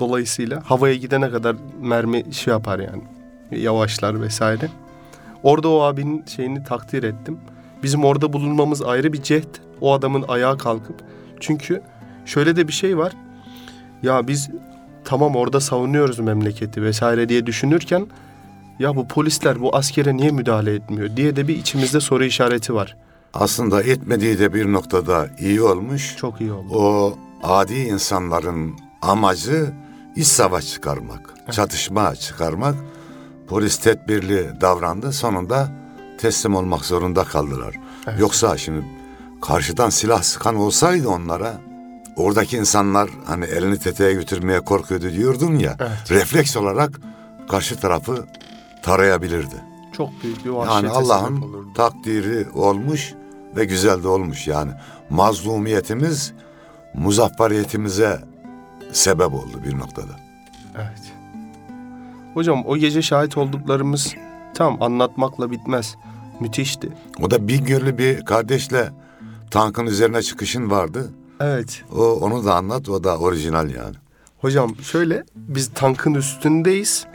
Dolayısıyla 0.00 0.62
havaya 0.64 0.94
gidene 0.94 1.30
kadar 1.30 1.56
mermi 1.80 2.34
şey 2.34 2.52
yapar 2.52 2.78
yani. 2.78 3.02
Yavaşlar 3.62 4.20
vesaire. 4.20 4.68
Orada 5.42 5.68
o 5.68 5.80
abinin 5.80 6.24
şeyini 6.26 6.64
takdir 6.64 7.02
ettim. 7.02 7.38
Bizim 7.82 8.04
orada 8.04 8.32
bulunmamız 8.32 8.82
ayrı 8.82 9.12
bir 9.12 9.22
cehd. 9.22 9.54
O 9.80 9.92
adamın 9.92 10.24
ayağa 10.28 10.56
kalkıp. 10.58 10.96
Çünkü 11.40 11.82
şöyle 12.26 12.56
de 12.56 12.68
bir 12.68 12.72
şey 12.72 12.98
var. 12.98 13.12
Ya 14.02 14.28
biz 14.28 14.50
tamam 15.04 15.36
orada 15.36 15.60
savunuyoruz 15.60 16.18
memleketi 16.18 16.82
vesaire 16.82 17.28
diye 17.28 17.46
düşünürken 17.46 18.06
ya 18.78 18.96
bu 18.96 19.08
polisler 19.08 19.60
bu 19.60 19.76
askere 19.76 20.16
niye 20.16 20.30
müdahale 20.30 20.74
etmiyor 20.74 21.16
diye 21.16 21.36
de 21.36 21.48
bir 21.48 21.56
içimizde 21.56 22.00
soru 22.00 22.24
işareti 22.24 22.74
var. 22.74 22.96
Aslında 23.34 23.82
etmediği 23.82 24.38
de 24.38 24.54
bir 24.54 24.72
noktada 24.72 25.28
iyi 25.38 25.62
olmuş. 25.62 26.16
Çok 26.16 26.40
iyi 26.40 26.52
oldu. 26.52 26.74
O 26.74 27.14
adi 27.42 27.74
insanların 27.74 28.74
amacı 29.02 29.72
iç 30.16 30.26
savaş 30.26 30.72
çıkarmak, 30.72 31.34
çatışma 31.50 32.14
çıkarmak. 32.14 32.74
Polis 33.48 33.76
tedbirli 33.78 34.60
davrandı. 34.60 35.12
Sonunda 35.12 35.68
teslim 36.18 36.54
olmak 36.54 36.84
zorunda 36.84 37.24
kaldılar. 37.24 37.74
Evet. 38.06 38.20
Yoksa 38.20 38.56
şimdi 38.56 38.86
karşıdan 39.42 39.90
silah 39.90 40.22
sıkan 40.22 40.56
olsaydı 40.56 41.08
onlara 41.08 41.60
oradaki 42.16 42.56
insanlar 42.56 43.10
hani 43.26 43.44
elini 43.44 43.78
tetiğe 43.78 44.12
götürmeye 44.12 44.60
korkuyordu 44.60 45.12
diyordun 45.12 45.54
ya. 45.54 45.76
Evet. 45.80 46.10
Refleks 46.10 46.56
olarak 46.56 47.00
karşı 47.48 47.80
tarafı 47.80 48.26
tarayabilirdi. 48.82 49.56
Çok 49.92 50.08
büyük 50.22 50.44
bir 50.44 50.50
vahşete 50.50 50.86
Yani 50.86 50.88
Allah'ın 50.88 51.42
takdiri 51.74 52.50
olmuş 52.54 53.14
ve 53.56 53.64
güzel 53.64 54.02
de 54.02 54.08
olmuş 54.08 54.46
yani. 54.46 54.72
Mazlumiyetimiz 55.10 56.32
muzafferiyetimize 56.94 58.20
sebep 58.92 59.34
oldu 59.34 59.60
bir 59.66 59.78
noktada. 59.78 60.12
Evet. 60.76 61.12
Hocam 62.34 62.66
o 62.66 62.76
gece 62.76 63.02
şahit 63.02 63.36
olduklarımız 63.36 64.14
tam 64.54 64.82
anlatmakla 64.82 65.50
bitmez. 65.50 65.96
Müthişti. 66.40 66.88
O 67.20 67.30
da 67.30 67.48
Bingöl'lü 67.48 67.98
bir 67.98 68.24
kardeşle 68.24 68.90
tankın 69.50 69.86
üzerine 69.86 70.22
çıkışın 70.22 70.70
vardı. 70.70 71.10
Evet. 71.40 71.84
O 71.96 72.04
onu 72.04 72.44
da 72.44 72.54
anlat. 72.54 72.88
O 72.88 73.04
da 73.04 73.18
orijinal 73.18 73.70
yani. 73.70 73.96
Hocam 74.38 74.76
şöyle 74.76 75.24
biz 75.36 75.70
tankın 75.74 76.14
üstündeyiz. 76.14 77.06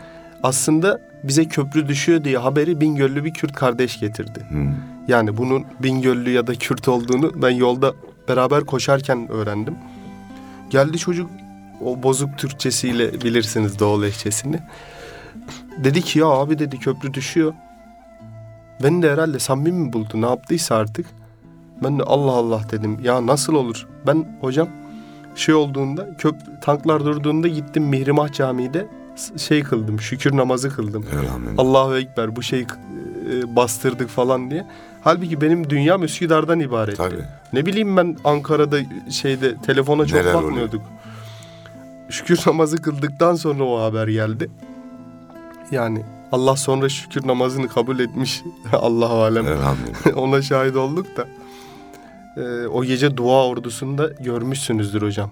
Aslında 0.44 1.02
bize 1.24 1.46
köprü 1.46 1.88
düşüyor 1.88 2.24
diye 2.24 2.38
haberi 2.38 2.82
Bingöllü 2.82 3.26
bir 3.26 3.34
Kürt 3.34 3.54
kardeş 3.54 4.00
getirdi. 4.00 4.48
Hmm. 4.50 4.97
Yani 5.08 5.38
bunun 5.38 5.66
Bingöllü 5.84 6.30
ya 6.30 6.48
da 6.48 6.56
Kürt 6.56 6.88
olduğunu 6.88 7.42
ben 7.42 7.50
yolda 7.50 7.94
beraber 8.28 8.66
koşarken 8.66 9.32
öğrendim. 9.32 9.76
Geldi 10.70 10.98
çocuk 10.98 11.30
o 11.86 12.04
bozuk 12.04 12.38
Türkçesiyle 12.38 13.22
bilirsiniz 13.22 13.80
Doğu 13.80 14.02
lehçesini. 14.02 14.60
Dedi 15.78 16.02
ki 16.02 16.20
ya 16.20 16.28
abi 16.28 16.60
dedi 16.60 16.80
köprü 16.80 17.14
düşüyor. 17.14 17.54
Beni 18.84 19.02
de 19.02 19.12
herhalde 19.12 19.40
samimi 19.40 19.72
mi 19.72 19.94
buldu 19.94 20.10
ne 20.14 20.26
yaptıysa 20.26 20.76
artık. 20.76 21.06
Ben 21.84 22.00
de 22.00 22.04
Allah 22.04 22.32
Allah 22.32 22.62
dedim 22.72 23.00
ya 23.04 23.28
nasıl 23.28 23.54
olur? 23.54 23.88
Ben 24.08 24.38
hocam 24.42 24.68
şey 25.36 25.56
olduğunda 25.56 26.18
köp 26.18 26.36
tanklar 26.62 27.06
durduğunda 27.06 27.48
gittim 27.48 27.84
Mihrimah 27.84 28.34
Camii'de 28.34 28.88
şey 29.38 29.64
kıldım 29.64 30.00
şükür 30.00 30.38
namazı 30.38 30.70
kıldım. 30.70 31.06
Elhamdülillah. 31.14 31.54
Allahu 31.58 31.98
Ekber 31.98 32.36
bu 32.36 32.44
şey 32.44 32.66
e, 33.34 33.56
bastırdık 33.56 34.10
falan 34.10 34.52
diye. 34.52 34.68
Halbuki 35.04 35.42
benim 35.42 35.70
dünyam 35.70 36.04
Üsküdar'dan 36.04 36.60
ibaretti. 36.60 36.98
Tabii. 36.98 37.24
Ne 37.54 37.66
bileyim 37.66 37.98
ben 37.98 38.18
Ankara'da 38.24 38.78
şeyde 39.12 39.56
telefona 39.58 40.06
çok 40.06 40.20
Neler 40.20 40.34
oluyor? 40.34 40.44
bakmıyorduk. 40.44 40.82
Şükür 42.10 42.40
namazı 42.48 42.78
kıldıktan 42.78 43.36
sonra 43.36 43.64
o 43.64 43.82
haber 43.82 44.08
geldi. 44.08 44.50
Yani 45.72 46.06
Allah 46.32 46.56
sonra 46.56 46.90
şükür 46.90 47.28
namazını 47.28 47.68
kabul 47.68 48.00
etmiş. 48.00 48.44
Allahu 48.74 49.16
alem. 49.16 49.48
Elhamdülillah. 49.48 49.98
Ona 50.18 50.42
şahit 50.42 50.76
olduk 50.76 51.08
da. 51.18 51.26
Ee, 52.38 52.68
o 52.68 52.84
gece 52.84 53.18
dua 53.18 53.48
ordusunu 53.48 53.98
da 53.98 54.08
görmüşsünüzdür 54.20 55.02
hocam. 55.02 55.30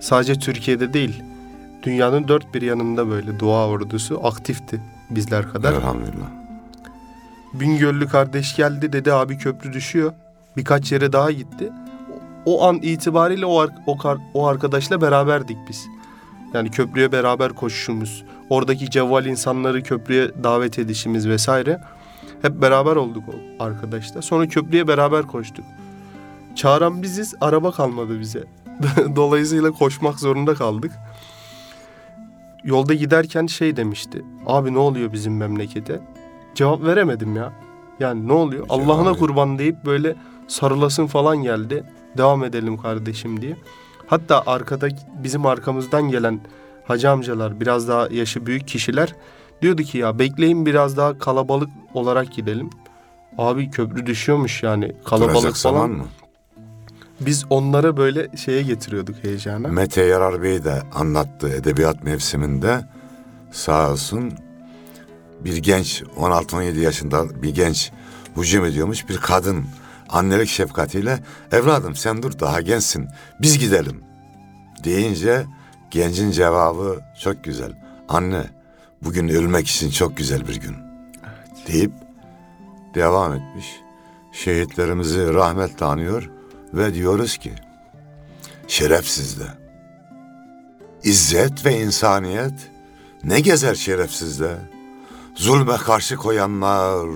Sadece 0.00 0.34
Türkiye'de 0.34 0.92
değil. 0.92 1.22
Dünyanın 1.82 2.28
dört 2.28 2.54
bir 2.54 2.62
yanında 2.62 3.08
böyle 3.08 3.38
dua 3.38 3.68
ordusu 3.68 4.20
aktifti 4.26 4.80
bizler 5.10 5.52
kadar. 5.52 5.72
Elhamdülillah. 5.72 6.41
Bingöllü 7.54 8.08
kardeş 8.08 8.56
geldi 8.56 8.92
dedi 8.92 9.12
abi 9.12 9.38
köprü 9.38 9.72
düşüyor. 9.72 10.12
Birkaç 10.56 10.92
yere 10.92 11.12
daha 11.12 11.30
gitti. 11.30 11.72
O 12.44 12.66
an 12.66 12.78
itibariyle 12.82 13.46
o, 13.46 13.66
o, 13.86 13.98
o 14.34 14.46
arkadaşla 14.46 15.00
beraberdik 15.00 15.58
biz. 15.68 15.86
Yani 16.54 16.70
köprüye 16.70 17.12
beraber 17.12 17.52
koşuşumuz, 17.52 18.24
oradaki 18.50 18.90
cevval 18.90 19.26
insanları 19.26 19.82
köprüye 19.82 20.30
davet 20.44 20.78
edişimiz 20.78 21.28
vesaire. 21.28 21.80
Hep 22.42 22.62
beraber 22.62 22.96
olduk 22.96 23.24
o 23.28 23.64
arkadaşlar. 23.64 24.22
Sonra 24.22 24.48
köprüye 24.48 24.88
beraber 24.88 25.22
koştuk. 25.22 25.64
Çağıran 26.54 27.02
biziz, 27.02 27.34
araba 27.40 27.72
kalmadı 27.72 28.20
bize. 28.20 28.44
Dolayısıyla 29.16 29.70
koşmak 29.70 30.18
zorunda 30.20 30.54
kaldık. 30.54 30.92
Yolda 32.64 32.94
giderken 32.94 33.46
şey 33.46 33.76
demişti. 33.76 34.24
Abi 34.46 34.74
ne 34.74 34.78
oluyor 34.78 35.12
bizim 35.12 35.36
memlekete? 35.36 36.00
Cevap 36.54 36.84
veremedim 36.84 37.36
ya. 37.36 37.52
Yani 38.00 38.28
ne 38.28 38.32
oluyor? 38.32 38.68
Cevap 38.68 38.80
Allah'ına 38.80 39.12
kurban 39.12 39.58
deyip 39.58 39.84
böyle 39.84 40.14
sarılasın 40.48 41.06
falan 41.06 41.36
geldi. 41.36 41.84
Devam 42.16 42.44
edelim 42.44 42.76
kardeşim 42.76 43.40
diye. 43.40 43.56
Hatta 44.06 44.42
arkada 44.46 44.88
bizim 45.22 45.46
arkamızdan 45.46 46.02
gelen 46.08 46.40
hacı 46.84 47.10
amcalar 47.10 47.60
biraz 47.60 47.88
daha 47.88 48.08
yaşı 48.10 48.46
büyük 48.46 48.68
kişiler 48.68 49.14
diyordu 49.62 49.82
ki 49.82 49.98
ya 49.98 50.18
bekleyin 50.18 50.66
biraz 50.66 50.96
daha 50.96 51.18
kalabalık 51.18 51.68
olarak 51.94 52.32
gidelim. 52.32 52.70
Abi 53.38 53.70
köprü 53.70 54.06
düşüyormuş 54.06 54.62
yani 54.62 54.92
kalabalık 55.04 55.34
Duracak 55.34 55.56
falan. 55.56 55.74
zaman 55.74 55.90
mı? 55.90 56.04
Biz 57.20 57.44
onlara 57.50 57.96
böyle 57.96 58.28
şeye 58.36 58.62
getiriyorduk 58.62 59.16
heyecana. 59.22 59.68
Mete 59.68 60.02
Yarar 60.04 60.42
Bey 60.42 60.64
de 60.64 60.82
anlattı 60.94 61.48
edebiyat 61.48 62.04
mevsiminde 62.04 62.80
sağ 63.52 63.90
olsun 63.92 64.32
bir 65.44 65.56
genç 65.56 66.02
16-17 66.02 66.80
yaşında 66.80 67.42
bir 67.42 67.54
genç 67.54 67.92
hücum 68.36 68.64
ediyormuş 68.64 69.08
bir 69.08 69.16
kadın 69.16 69.64
annelik 70.08 70.48
şefkatiyle 70.48 71.22
evladım 71.52 71.96
sen 71.96 72.22
dur 72.22 72.38
daha 72.38 72.60
gençsin 72.60 73.08
biz 73.40 73.58
gidelim 73.58 74.00
deyince 74.84 75.46
gencin 75.90 76.30
cevabı 76.30 77.00
çok 77.20 77.44
güzel. 77.44 77.72
Anne 78.08 78.44
bugün 79.02 79.28
ölmek 79.28 79.68
için 79.68 79.90
çok 79.90 80.16
güzel 80.16 80.48
bir 80.48 80.60
gün 80.60 80.76
deyip 81.66 81.92
devam 82.94 83.32
etmiş. 83.32 83.66
Şehitlerimizi 84.32 85.34
rahmetle 85.34 85.86
anıyor 85.86 86.30
ve 86.74 86.94
diyoruz 86.94 87.36
ki 87.36 87.52
şeref 88.68 89.08
sizde. 89.08 89.44
İzzet 91.02 91.66
ve 91.66 91.80
insaniyet 91.80 92.54
ne 93.24 93.40
gezer 93.40 93.74
şerefsizde? 93.74 94.56
Zulme 95.34 95.76
karşı 95.76 96.16
koyanlar 96.16 97.08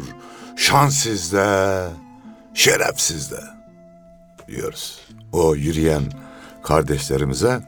şan 0.57 0.89
sizde, 0.89 1.89
şeref 2.55 3.01
sizde 3.01 3.41
diyoruz. 4.49 5.01
O 5.33 5.55
yürüyen 5.55 6.03
kardeşlerimize 6.63 7.61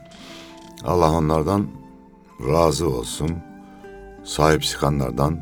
Allah 0.85 1.11
onlardan 1.13 1.67
razı 2.49 2.89
olsun. 2.89 3.37
Sahip 4.25 4.63
çıkanlardan 4.63 5.41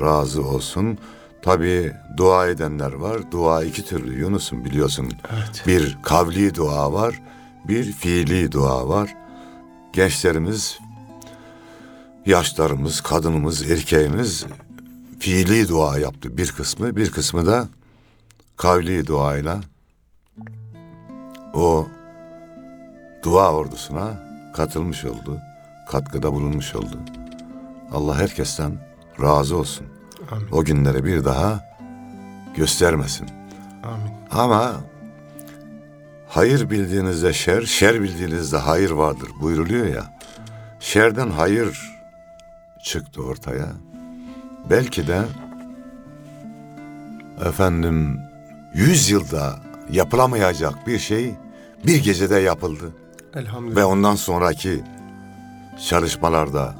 razı 0.00 0.42
olsun. 0.42 0.98
Tabii 1.42 1.92
dua 2.16 2.46
edenler 2.46 2.92
var. 2.92 3.32
Dua 3.32 3.64
iki 3.64 3.84
türlü 3.84 4.20
Yunus'un 4.20 4.64
biliyorsun. 4.64 5.12
Evet. 5.34 5.62
Bir 5.66 5.98
kavli 6.02 6.54
dua 6.54 6.92
var, 6.92 7.22
bir 7.68 7.92
fiili 7.92 8.52
dua 8.52 8.88
var. 8.88 9.14
Gençlerimiz, 9.92 10.78
yaşlarımız, 12.26 13.00
kadınımız, 13.00 13.70
erkeğimiz 13.70 14.46
fiili 15.20 15.68
dua 15.68 15.98
yaptı 15.98 16.36
bir 16.36 16.52
kısmı, 16.52 16.96
bir 16.96 17.10
kısmı 17.10 17.46
da 17.46 17.68
kavli 18.56 19.06
duayla 19.06 19.60
o 21.54 21.86
dua 23.22 23.52
ordusuna 23.52 24.26
katılmış 24.56 25.04
oldu, 25.04 25.38
katkıda 25.88 26.32
bulunmuş 26.32 26.74
oldu. 26.74 26.98
Allah 27.92 28.18
herkesten 28.18 28.72
razı 29.20 29.56
olsun. 29.56 29.86
Amin. 30.30 30.48
O 30.52 30.64
günleri 30.64 31.04
bir 31.04 31.24
daha 31.24 31.64
göstermesin. 32.56 33.28
Amin. 33.84 34.10
Ama 34.30 34.80
hayır 36.28 36.70
bildiğinizde 36.70 37.32
şer, 37.32 37.62
şer 37.62 38.02
bildiğinizde 38.02 38.56
hayır 38.56 38.90
vardır 38.90 39.28
buyruluyor 39.40 39.86
ya. 39.86 40.18
Şerden 40.80 41.30
hayır 41.30 41.95
çıktı 42.86 43.22
ortaya. 43.22 43.66
Belki 44.70 45.06
de 45.06 45.22
efendim 47.46 48.20
yüz 48.74 49.10
yılda 49.10 49.56
yapılamayacak 49.90 50.86
bir 50.86 50.98
şey 50.98 51.34
bir 51.86 52.02
gecede 52.04 52.36
yapıldı. 52.36 52.92
Elhamdülillah. 53.34 53.76
Ve 53.76 53.84
ondan 53.84 54.14
sonraki 54.14 54.84
çalışmalarda 55.88 56.74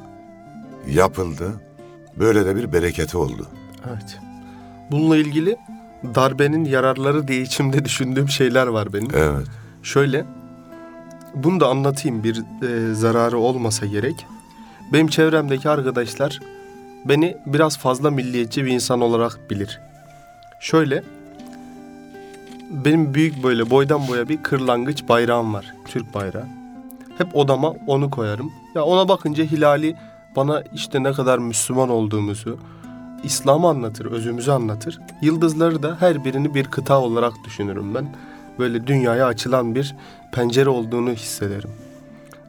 yapıldı. 0.88 1.52
Böyle 2.16 2.46
de 2.46 2.56
bir 2.56 2.72
bereketi 2.72 3.16
oldu. 3.16 3.46
Evet. 3.88 4.18
Bununla 4.90 5.16
ilgili 5.16 5.56
darbenin 6.14 6.64
yararları 6.64 7.28
diye 7.28 7.42
içimde 7.42 7.84
düşündüğüm 7.84 8.28
şeyler 8.28 8.66
var 8.66 8.92
benim. 8.92 9.10
Evet. 9.14 9.46
Şöyle, 9.82 10.24
bunu 11.34 11.60
da 11.60 11.68
anlatayım 11.68 12.24
bir 12.24 12.42
e, 12.62 12.94
zararı 12.94 13.38
olmasa 13.38 13.86
gerek. 13.86 14.26
Benim 14.92 15.08
çevremdeki 15.08 15.68
arkadaşlar 15.68 16.40
beni 17.04 17.36
biraz 17.46 17.78
fazla 17.78 18.10
milliyetçi 18.10 18.64
bir 18.64 18.70
insan 18.70 19.00
olarak 19.00 19.50
bilir. 19.50 19.80
Şöyle, 20.60 21.02
benim 22.70 23.14
büyük 23.14 23.42
böyle 23.42 23.70
boydan 23.70 24.08
boya 24.08 24.28
bir 24.28 24.42
kırlangıç 24.42 25.08
bayrağım 25.08 25.54
var. 25.54 25.74
Türk 25.88 26.14
bayrağı. 26.14 26.46
Hep 27.18 27.36
odama 27.36 27.74
onu 27.86 28.10
koyarım. 28.10 28.52
Ya 28.74 28.84
ona 28.84 29.08
bakınca 29.08 29.44
hilali 29.44 29.96
bana 30.36 30.62
işte 30.74 31.02
ne 31.02 31.12
kadar 31.12 31.38
Müslüman 31.38 31.88
olduğumuzu, 31.88 32.58
İslam'ı 33.24 33.68
anlatır, 33.68 34.06
özümüzü 34.06 34.50
anlatır. 34.50 35.00
Yıldızları 35.22 35.82
da 35.82 35.96
her 36.00 36.24
birini 36.24 36.54
bir 36.54 36.64
kıta 36.64 37.00
olarak 37.00 37.32
düşünürüm 37.44 37.94
ben. 37.94 38.14
Böyle 38.58 38.86
dünyaya 38.86 39.26
açılan 39.26 39.74
bir 39.74 39.94
pencere 40.32 40.68
olduğunu 40.68 41.10
hissederim. 41.10 41.70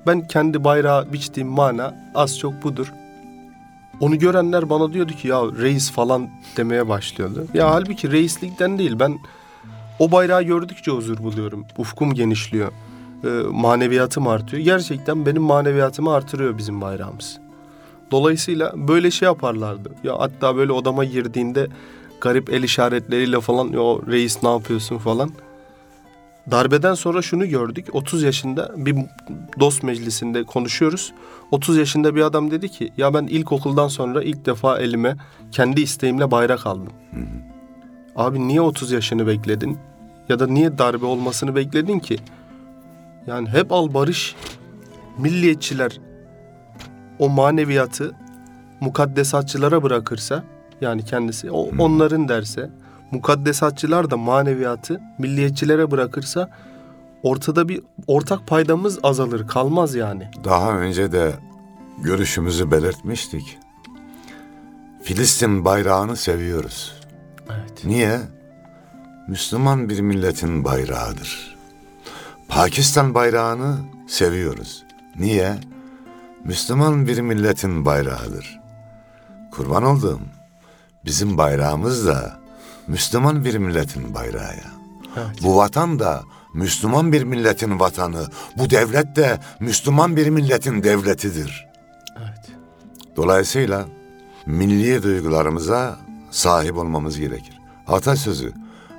Ben 0.08 0.28
kendi 0.28 0.64
bayrağı 0.64 1.14
biçtiğim 1.14 1.50
mana 1.50 1.96
az 2.16 2.40
çok 2.40 2.64
budur. 2.64 2.94
Onu 4.00 4.20
görenler 4.20 4.70
bana 4.70 4.94
diyordu 4.94 5.14
ki 5.14 5.28
ya 5.28 5.42
reis 5.42 5.92
falan 5.92 6.30
demeye 6.58 6.90
başlıyordu. 6.90 7.46
Ya 7.54 7.72
halbuki 7.72 8.12
reislikten 8.12 8.80
değil 8.80 9.00
ben 9.00 9.20
o 10.00 10.12
bayrağı 10.12 10.44
gördükçe 10.44 10.92
huzur 10.92 11.18
buluyorum. 11.18 11.66
Ufkum 11.78 12.14
genişliyor. 12.14 12.72
Ee, 13.24 13.28
maneviyatım 13.52 14.28
artıyor. 14.28 14.64
Gerçekten 14.64 15.26
benim 15.26 15.42
maneviyatımı 15.42 16.14
artırıyor 16.14 16.58
bizim 16.58 16.82
bayrağımız. 16.82 17.40
Dolayısıyla 18.12 18.74
böyle 18.76 19.12
şey 19.12 19.26
yaparlardı. 19.26 19.92
Ya 20.04 20.20
hatta 20.20 20.56
böyle 20.56 20.72
odama 20.72 21.04
girdiğinde 21.04 21.68
garip 22.22 22.54
el 22.54 22.64
işaretleriyle 22.64 23.42
falan 23.42 23.66
ya 23.66 24.12
reis 24.12 24.44
ne 24.44 24.50
yapıyorsun 24.50 24.98
falan. 24.98 25.32
Darbeden 26.52 26.94
sonra 26.94 27.22
şunu 27.22 27.50
gördük. 27.50 27.88
30 27.92 28.24
yaşında 28.24 28.72
bir 28.78 28.96
dost 29.60 29.84
meclisinde 29.84 30.44
konuşuyoruz. 30.44 31.14
30 31.52 31.78
yaşında 31.78 32.16
bir 32.16 32.22
adam 32.22 32.52
dedi 32.52 32.70
ki 32.70 32.94
ya 32.98 33.14
ben 33.14 33.24
ilkokuldan 33.24 33.88
sonra 33.88 34.24
ilk 34.24 34.46
defa 34.46 34.80
elime 34.80 35.16
kendi 35.52 35.82
isteğimle 35.82 36.32
bayrak 36.32 36.68
aldım. 36.68 36.94
Abi 38.16 38.48
niye 38.48 38.62
30 38.62 38.92
yaşını 38.92 39.28
bekledin? 39.28 39.78
Ya 40.30 40.40
da 40.40 40.48
niye 40.48 40.78
darbe 40.78 41.06
olmasını 41.06 41.56
bekledin 41.56 42.00
ki? 42.00 42.18
Yani 43.28 43.50
hep 43.50 43.72
al 43.72 43.94
barış. 43.94 44.36
Milliyetçiler 45.18 46.00
o 47.20 47.30
maneviyatı 47.30 48.16
mukaddesatçılara 48.80 49.84
bırakırsa 49.84 50.44
yani 50.82 51.06
kendisi 51.06 51.52
o 51.52 51.70
onların 51.80 52.28
derse 52.28 52.70
mukaddesatçılar 53.12 54.10
da 54.10 54.18
maneviyatı 54.18 55.02
milliyetçilere 55.18 55.92
bırakırsa 55.92 56.50
ortada 57.24 57.70
bir 57.70 57.82
ortak 58.08 58.48
paydamız 58.48 59.00
azalır 59.04 59.48
kalmaz 59.48 59.96
yani. 59.96 60.32
Daha 60.44 60.78
önce 60.78 61.12
de 61.12 61.36
görüşümüzü 61.98 62.72
belirtmiştik. 62.72 63.58
Filistin 65.04 65.66
bayrağını 65.66 66.16
seviyoruz. 66.16 66.94
Evet. 67.50 67.86
Niye? 67.86 68.20
Müslüman 69.28 69.90
bir 69.90 70.00
milletin 70.00 70.64
bayrağıdır. 70.64 71.58
Pakistan 72.48 73.14
bayrağını 73.14 73.78
seviyoruz. 74.08 74.84
Niye? 75.20 75.56
Müslüman 76.44 77.08
bir 77.08 77.22
milletin 77.22 77.86
bayrağıdır. 77.86 78.60
Kurban 79.52 79.84
olduğum 79.84 80.20
bizim 81.06 81.38
bayrağımız 81.38 82.08
da 82.08 82.40
Müslüman 82.88 83.46
bir 83.46 83.58
milletin 83.58 84.14
bayrağı 84.14 84.56
ya. 84.56 84.72
Evet. 85.16 85.44
Bu 85.44 85.58
vatan 85.58 86.00
da 86.00 86.24
Müslüman 86.54 87.12
bir 87.12 87.24
milletin 87.24 87.80
vatanı. 87.80 88.28
Bu 88.58 88.70
devlet 88.70 89.16
de 89.16 89.40
Müslüman 89.60 90.16
bir 90.16 90.30
milletin 90.30 90.84
devletidir. 90.84 91.68
Evet. 92.18 92.52
Dolayısıyla 93.16 93.86
milli 94.46 95.04
duygularımıza 95.04 96.00
sahip 96.32 96.78
olmamız 96.78 97.20
gerekir. 97.20 97.62
Atasözü, 97.88 98.54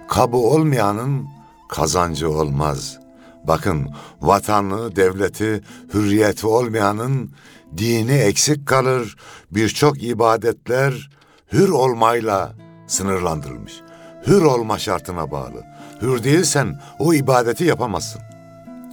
kabı 0.09 0.37
olmayanın 0.37 1.29
kazancı 1.69 2.31
olmaz. 2.31 2.99
Bakın 3.45 3.91
vatanı, 4.21 4.97
devleti, 4.97 5.63
hürriyeti 5.95 6.47
olmayanın 6.47 7.31
dini 7.77 8.13
eksik 8.13 8.67
kalır. 8.67 9.17
Birçok 9.51 10.03
ibadetler 10.03 11.11
hür 11.53 11.69
olmayla 11.69 12.53
sınırlandırılmış. 12.89 13.81
Hür 14.27 14.43
olma 14.43 14.79
şartına 14.79 15.31
bağlı. 15.31 15.65
Hür 16.03 16.25
değilsen 16.25 16.79
o 16.99 17.15
ibadeti 17.15 17.65
yapamazsın. 17.65 18.21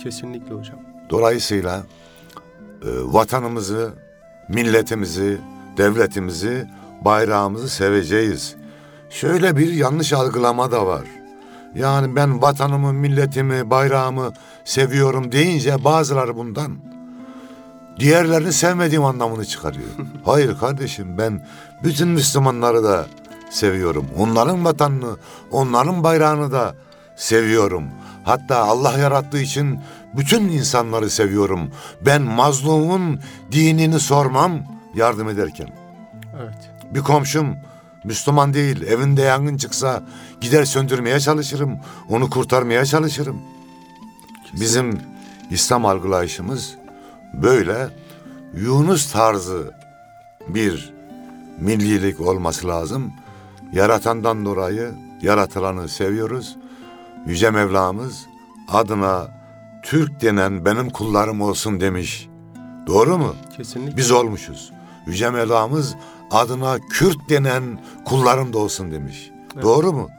Kesinlikle 0.04 0.56
hocam. 0.56 0.80
Dolayısıyla 1.10 1.84
e, 2.82 2.88
vatanımızı, 2.88 3.94
milletimizi, 4.50 5.38
devletimizi, 5.78 6.68
bayrağımızı 7.02 7.70
seveceğiz. 7.70 8.56
Şöyle 9.10 9.58
bir 9.58 9.74
yanlış 9.74 10.14
algılama 10.14 10.72
da 10.72 10.88
var. 10.88 11.04
Yani 11.76 12.16
ben 12.16 12.42
vatanımı, 12.42 12.94
milletimi, 12.94 13.70
bayrağımı 13.70 14.34
seviyorum 14.66 15.32
deyince 15.32 15.84
bazıları 15.84 16.36
bundan 16.36 16.72
diğerlerini 18.00 18.54
sevmediğim 18.54 19.06
anlamını 19.06 19.46
çıkarıyor. 19.46 19.90
Hayır 20.26 20.58
kardeşim 20.58 21.18
ben 21.18 21.48
bütün 21.84 22.08
Müslümanları 22.08 22.84
da 22.84 23.06
seviyorum. 23.56 24.06
Onların 24.18 24.66
vatanını, 24.66 25.18
onların 25.52 26.04
bayrağını 26.04 26.52
da 26.52 26.76
seviyorum. 27.16 27.84
Hatta 28.24 28.58
Allah 28.58 28.98
yarattığı 28.98 29.42
için 29.42 29.80
bütün 30.18 30.44
insanları 30.44 31.10
seviyorum. 31.10 31.72
Ben 32.06 32.22
mazlumun 32.22 33.20
dinini 33.52 34.00
sormam 34.00 34.52
yardım 34.96 35.30
ederken. 35.30 35.68
Evet. 36.42 36.72
Bir 36.92 37.00
komşum 37.00 37.56
Müslüman 38.04 38.54
değil, 38.54 38.82
evinde 38.82 39.22
yangın 39.22 39.58
çıksa 39.58 40.04
gider 40.42 40.66
söndürmeye 40.66 41.20
çalışırım, 41.20 41.78
onu 42.10 42.30
kurtarmaya 42.30 42.86
çalışırım. 42.86 43.42
Bizim 44.54 45.02
İslam 45.50 45.86
algılayışımız 45.86 46.76
böyle 47.34 47.88
Yunus 48.54 49.12
tarzı 49.12 49.72
bir 50.48 50.94
millilik 51.60 52.22
olması 52.22 52.68
lazım. 52.68 53.14
Yaratandan 53.74 54.46
dolayı 54.46 54.94
yaratılanı 55.22 55.90
seviyoruz. 55.90 56.58
Yüce 57.26 57.52
Mevlamız 57.52 58.26
adına 58.68 59.28
Türk 59.84 60.22
denen 60.22 60.66
benim 60.66 60.90
kullarım 60.90 61.42
olsun 61.42 61.82
demiş. 61.82 62.30
Doğru 62.88 63.18
mu? 63.18 63.36
Kesinlikle. 63.58 63.98
Biz 63.98 64.12
olmuşuz. 64.12 64.72
Yüce 65.08 65.30
Mevlamız 65.30 65.96
adına 66.32 66.80
Kürt 66.80 67.30
denen 67.30 67.80
kullarım 68.06 68.54
da 68.54 68.58
olsun 68.58 68.92
demiş. 68.92 69.32
Doğru 69.62 69.94
mu? 69.94 70.10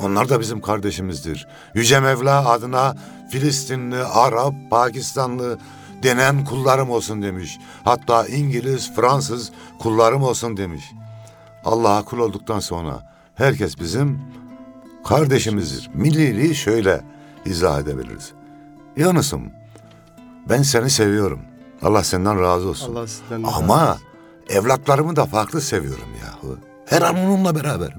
Onlar 0.00 0.28
da 0.28 0.40
bizim 0.40 0.60
kardeşimizdir. 0.60 1.48
Yüce 1.74 2.00
Mevla 2.00 2.48
adına 2.48 2.96
Filistinli, 3.30 3.96
Arap, 3.96 4.54
Pakistanlı 4.70 5.58
denen 6.02 6.44
kullarım 6.44 6.90
olsun 6.90 7.22
demiş. 7.22 7.58
Hatta 7.84 8.26
İngiliz, 8.26 8.94
Fransız 8.94 9.52
kullarım 9.78 10.22
olsun 10.22 10.56
demiş. 10.56 10.92
Allah'a 11.64 12.04
kul 12.04 12.18
olduktan 12.18 12.60
sonra 12.60 13.02
herkes 13.34 13.80
bizim 13.80 14.20
kardeşimizdir. 15.04 15.90
Milliliği 15.94 16.54
şöyle 16.54 17.00
izah 17.44 17.80
edebiliriz. 17.80 18.32
Yunus'um 18.96 19.42
ben 20.48 20.62
seni 20.62 20.90
seviyorum. 20.90 21.40
Allah 21.82 22.04
senden 22.04 22.40
razı 22.40 22.68
olsun. 22.68 22.94
Allah 22.94 23.06
sizden 23.06 23.42
de 23.42 23.46
razı 23.46 23.56
Ama 23.56 23.90
olsun. 23.92 24.02
evlatlarımı 24.48 25.16
da 25.16 25.26
farklı 25.26 25.60
seviyorum 25.60 26.08
yahu. 26.24 26.58
Her 26.86 27.02
an 27.02 27.16
onunla 27.18 27.54
beraberim. 27.54 27.98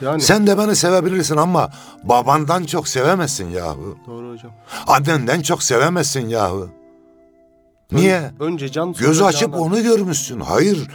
yani 0.00 0.20
Sen 0.20 0.46
de 0.46 0.58
beni 0.58 0.76
sevebilirsin 0.76 1.36
ama 1.36 1.70
babandan 2.04 2.64
çok 2.64 2.88
sevemezsin 2.88 3.48
yahu. 3.50 3.98
doğru 4.06 4.32
hocam. 4.32 4.52
Annenden 4.86 5.42
çok 5.42 5.62
sevemezsin 5.62 6.28
yahu. 6.28 6.68
Niye? 7.92 8.30
Önce 8.40 8.68
can 8.72 8.92
Göz 8.92 9.22
açıp 9.22 9.40
canan. 9.52 9.58
onu 9.60 9.82
görmüşsün. 9.82 10.40
Hayır. 10.40 10.88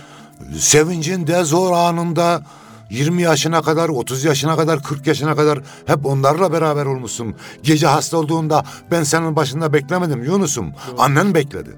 Sevincinde 0.59 1.43
zor 1.43 1.73
anında 1.73 2.41
20 2.89 3.21
yaşına 3.21 3.61
kadar, 3.61 3.89
30 3.89 4.23
yaşına 4.23 4.55
kadar, 4.55 4.83
40 4.83 5.07
yaşına 5.07 5.35
kadar 5.35 5.59
hep 5.85 6.05
onlarla 6.05 6.51
beraber 6.51 6.85
olmuşsun. 6.85 7.35
Gece 7.63 7.87
hasta 7.87 8.17
olduğunda 8.17 8.65
ben 8.91 9.03
senin 9.03 9.35
başında 9.35 9.73
beklemedim 9.73 10.23
Yunus'um. 10.23 10.73
Annen 10.97 11.33
bekledi. 11.33 11.75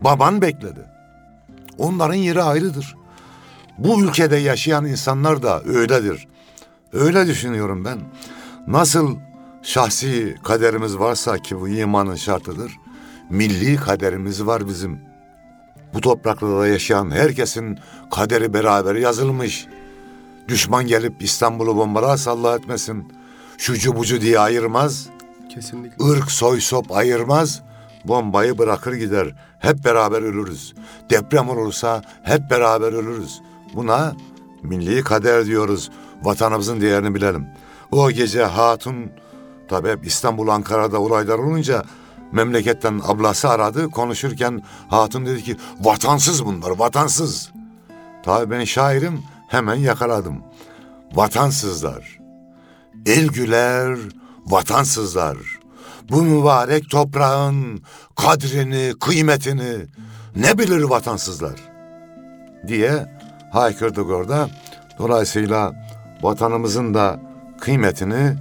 Baban 0.00 0.42
bekledi. 0.42 0.80
Onların 1.78 2.14
yeri 2.14 2.42
ayrıdır. 2.42 2.94
Bu 3.78 4.00
ülkede 4.02 4.36
yaşayan 4.36 4.86
insanlar 4.86 5.42
da 5.42 5.62
öyledir. 5.62 6.28
Öyle 6.92 7.26
düşünüyorum 7.26 7.84
ben. 7.84 7.98
Nasıl 8.66 9.16
şahsi 9.62 10.36
kaderimiz 10.44 10.98
varsa 10.98 11.38
ki 11.38 11.60
bu 11.60 11.68
imanın 11.68 12.14
şartıdır. 12.14 12.72
Milli 13.30 13.76
kaderimiz 13.76 14.46
var 14.46 14.68
bizim. 14.68 15.13
Bu 15.94 16.00
topraklarda 16.00 16.66
yaşayan 16.66 17.10
herkesin 17.10 17.78
kaderi 18.10 18.54
beraber 18.54 18.94
yazılmış. 18.94 19.66
Düşman 20.48 20.86
gelip 20.86 21.22
İstanbul'u 21.22 21.76
bombalarsa 21.76 22.30
Allah 22.30 22.56
etmesin. 22.56 23.12
Şucu 23.58 23.96
bucu 23.96 24.20
diye 24.20 24.38
ayırmaz. 24.38 25.08
Kesinlikle. 25.54 26.04
ırk 26.04 26.30
soy 26.30 26.60
sop 26.60 26.92
ayırmaz. 26.92 27.62
Bombayı 28.04 28.58
bırakır 28.58 28.92
gider. 28.92 29.34
Hep 29.58 29.84
beraber 29.84 30.22
ölürüz. 30.22 30.74
Deprem 31.10 31.48
olursa 31.48 32.02
hep 32.22 32.50
beraber 32.50 32.92
ölürüz. 32.92 33.40
Buna 33.74 34.16
milli 34.62 35.04
kader 35.04 35.46
diyoruz. 35.46 35.90
Vatanımızın 36.22 36.80
değerini 36.80 37.14
bilelim. 37.14 37.46
O 37.92 38.10
gece 38.10 38.44
hatun 38.44 39.10
tabi 39.68 39.88
hep 39.88 40.06
İstanbul 40.06 40.48
Ankara'da 40.48 41.00
olaylar 41.00 41.38
olunca 41.38 41.82
memleketten 42.32 43.00
ablası 43.04 43.48
aradı. 43.50 43.90
Konuşurken 43.90 44.62
hatun 44.88 45.26
dedi 45.26 45.42
ki 45.42 45.56
vatansız 45.80 46.44
bunlar 46.44 46.70
vatansız. 46.70 47.50
Tabi 48.24 48.50
ben 48.50 48.64
şairim 48.64 49.22
hemen 49.48 49.74
yakaladım. 49.74 50.42
Vatansızlar. 51.12 52.18
El 53.06 53.26
güler 53.26 53.98
vatansızlar. 54.46 55.36
Bu 56.10 56.22
mübarek 56.22 56.90
toprağın 56.90 57.82
kadrini, 58.16 58.92
kıymetini 59.00 59.76
ne 60.36 60.58
bilir 60.58 60.82
vatansızlar 60.82 61.54
diye 62.68 63.06
haykırdık 63.52 64.10
orada. 64.10 64.50
Dolayısıyla 64.98 65.72
vatanımızın 66.22 66.94
da 66.94 67.20
kıymetini 67.60 68.36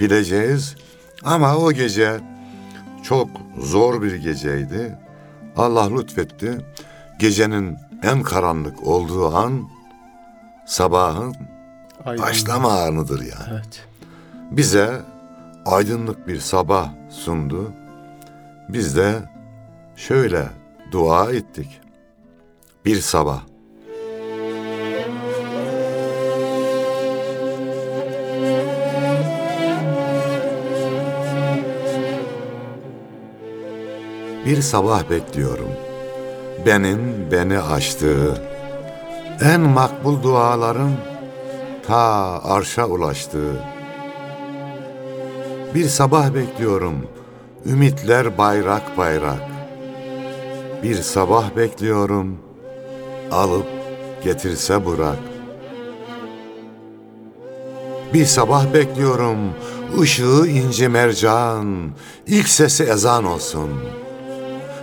bileceğiz. 0.00 0.76
Ama 1.24 1.56
o 1.56 1.72
gece 1.72 2.20
çok 3.04 3.28
zor 3.58 4.02
bir 4.02 4.14
geceydi. 4.14 4.98
Allah 5.56 5.96
lütfetti. 5.96 6.58
Gecenin 7.18 7.76
en 8.02 8.22
karanlık 8.22 8.86
olduğu 8.86 9.36
an 9.36 9.68
sabahın 10.66 11.34
Aynen. 12.04 12.22
başlama 12.22 12.72
anıdır 12.72 13.20
yani 13.20 13.48
Evet. 13.52 13.86
bize 14.50 15.00
aydınlık 15.66 16.28
bir 16.28 16.38
sabah 16.38 16.88
sundu. 17.10 17.72
Biz 18.68 18.96
de 18.96 19.22
şöyle 19.96 20.46
dua 20.92 21.32
ettik. 21.32 21.80
Bir 22.84 23.00
sabah. 23.00 23.40
Bir 34.46 34.62
sabah 34.62 35.10
bekliyorum. 35.10 35.70
Benim 36.66 37.30
beni 37.32 37.58
açtığı, 37.58 38.42
en 39.40 39.60
makbul 39.60 40.22
duaların 40.22 40.92
ta 41.86 42.40
arşa 42.44 42.86
ulaştığı, 42.86 43.54
bir 45.74 45.84
sabah 45.84 46.34
bekliyorum. 46.34 47.06
Ümitler 47.66 48.38
bayrak 48.38 48.98
bayrak. 48.98 49.42
Bir 50.82 50.94
sabah 50.94 51.56
bekliyorum. 51.56 52.38
Alıp 53.30 53.66
getirse 54.24 54.84
Burak. 54.84 55.18
Bir 58.14 58.24
sabah 58.24 58.74
bekliyorum. 58.74 59.38
Işığı 60.02 60.46
inci 60.46 60.88
mercan. 60.88 61.90
ilk 62.26 62.48
sesi 62.48 62.84
ezan 62.84 63.24
olsun. 63.24 63.70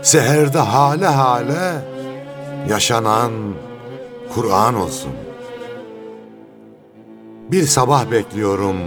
Seherde 0.02 0.60
hale 0.60 1.06
hale 1.06 1.82
yaşanan 2.70 3.32
Kur'an 4.36 4.76
olsun. 4.76 5.12
Bir 7.52 7.64
sabah 7.64 8.12
bekliyorum. 8.12 8.78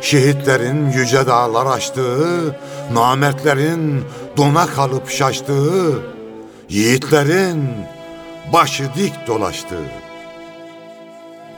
Şehitlerin 0.00 0.90
yüce 0.90 1.26
dağlar 1.26 1.66
açtığı, 1.66 2.56
namertlerin 2.92 4.04
dona 4.36 4.66
kalıp 4.66 5.10
şaştığı, 5.10 6.02
yiğitlerin 6.68 7.70
başı 8.52 8.84
dik 8.94 9.26
dolaştığı. 9.26 9.84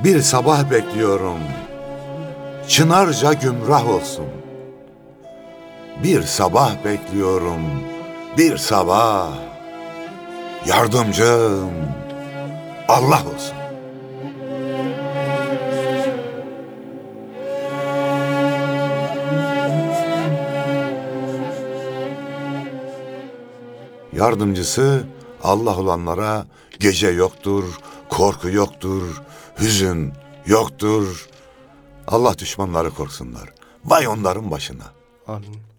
Bir 0.05 0.21
sabah 0.21 0.71
bekliyorum. 0.71 1.39
Çınarca 2.69 3.33
gümrah 3.33 3.89
olsun. 3.89 4.27
Bir 6.03 6.23
sabah 6.23 6.85
bekliyorum, 6.85 7.63
bir 8.39 8.57
sabah. 8.57 9.33
Yardımcım 10.67 11.71
Allah 12.89 13.23
olsun. 13.35 13.57
Yardımcısı 24.13 25.05
Allah 25.43 25.79
olanlara 25.79 26.47
gece 26.81 27.09
yoktur, 27.09 27.65
korku 28.09 28.49
yoktur, 28.49 29.23
hüzün 29.61 30.13
yoktur. 30.47 31.29
Allah 32.09 32.39
düşmanları 32.39 32.91
korksunlar. 32.91 33.49
Vay 33.85 34.09
onların 34.09 34.51
başına. 34.51 34.85
Amin. 35.29 35.72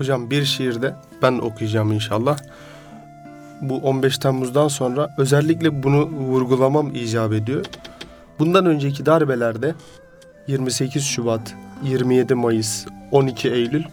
Hocam 0.00 0.30
bir 0.30 0.44
şiirde 0.44 0.94
ben 1.22 1.38
okuyacağım 1.38 1.92
inşallah. 1.92 2.38
Bu 3.60 3.76
15 3.76 4.18
Temmuz'dan 4.18 4.68
sonra 4.68 5.14
özellikle 5.18 5.82
bunu 5.82 6.06
vurgulamam 6.06 6.94
icap 6.94 7.32
ediyor. 7.32 7.64
Bundan 8.38 8.66
önceki 8.66 9.06
darbelerde 9.06 9.74
28 10.46 11.04
Şubat, 11.04 11.54
27 11.82 12.34
Mayıs, 12.34 12.86
12 13.10 13.50
Eylül 13.50 13.84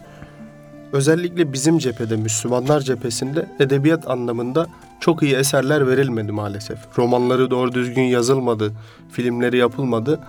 özellikle 0.92 1.52
bizim 1.52 1.78
cephede 1.78 2.16
Müslümanlar 2.16 2.80
cephesinde 2.80 3.46
edebiyat 3.60 4.10
anlamında 4.10 4.66
çok 5.00 5.22
iyi 5.22 5.34
eserler 5.34 5.86
verilmedi 5.86 6.32
maalesef. 6.32 6.78
Romanları 6.98 7.50
doğru 7.50 7.72
düzgün 7.72 8.02
yazılmadı, 8.02 8.72
filmleri 9.10 9.56
yapılmadı. 9.56 10.20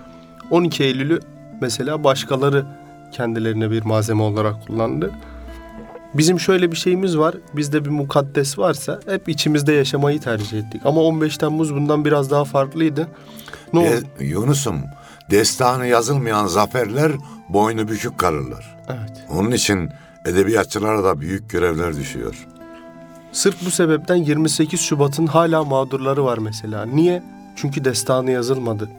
12 0.51 0.83
Eylül'ü 0.83 1.19
mesela 1.61 2.03
başkaları 2.03 2.65
kendilerine 3.11 3.71
bir 3.71 3.85
malzeme 3.85 4.23
olarak 4.23 4.67
kullandı. 4.67 5.11
Bizim 6.13 6.39
şöyle 6.39 6.71
bir 6.71 6.77
şeyimiz 6.77 7.17
var. 7.17 7.35
Bizde 7.53 7.85
bir 7.85 7.89
mukaddes 7.89 8.59
varsa 8.59 8.99
hep 9.05 9.29
içimizde 9.29 9.73
yaşamayı 9.73 10.19
tercih 10.19 10.59
ettik. 10.59 10.81
Ama 10.85 11.01
15 11.01 11.37
Temmuz 11.37 11.75
bundan 11.75 12.05
biraz 12.05 12.31
daha 12.31 12.45
farklıydı. 12.45 13.07
Ne 13.73 13.79
oldu? 13.79 13.87
De, 14.19 14.25
Yunus'um 14.25 14.81
destanı 15.31 15.87
yazılmayan 15.87 16.47
zaferler 16.47 17.11
boynu 17.49 17.87
bükük 17.87 18.17
kalırlar. 18.17 18.77
Evet. 18.89 19.25
Onun 19.29 19.51
için 19.51 19.89
edebiyatçılara 20.25 21.03
da 21.03 21.19
büyük 21.19 21.49
görevler 21.49 21.95
düşüyor. 21.95 22.47
Sırf 23.31 23.65
bu 23.65 23.71
sebepten 23.71 24.15
28 24.15 24.81
Şubat'ın 24.81 25.27
hala 25.27 25.63
mağdurları 25.63 26.25
var 26.25 26.37
mesela. 26.37 26.85
Niye? 26.85 27.23
Çünkü 27.55 27.85
destanı 27.85 28.31
yazılmadı. 28.31 28.89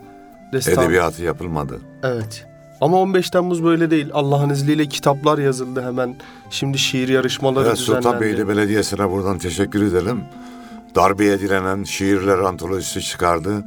Destan... 0.53 0.85
Edebiyatı 0.85 1.23
yapılmadı. 1.23 1.81
Evet. 2.03 2.47
Ama 2.81 2.97
15 3.01 3.31
Temmuz 3.31 3.65
böyle 3.65 3.91
değil. 3.91 4.09
Allah'ın 4.13 4.51
izniyle 4.51 4.87
kitaplar 4.87 5.39
yazıldı 5.39 5.83
hemen. 5.83 6.17
Şimdi 6.51 6.79
şiir 6.79 7.09
yarışmaları 7.09 7.67
Evet, 7.69 7.79
düzenlendi. 7.79 8.03
Sultanbeyli 8.05 8.49
Belediyesi'ne 8.49 9.11
buradan 9.11 9.39
teşekkür 9.39 9.83
edelim. 9.83 10.21
Darbeye 10.95 11.41
direnen 11.41 11.85
şiirler 11.85 12.39
antolojisi 12.39 13.01
çıkardı. 13.01 13.65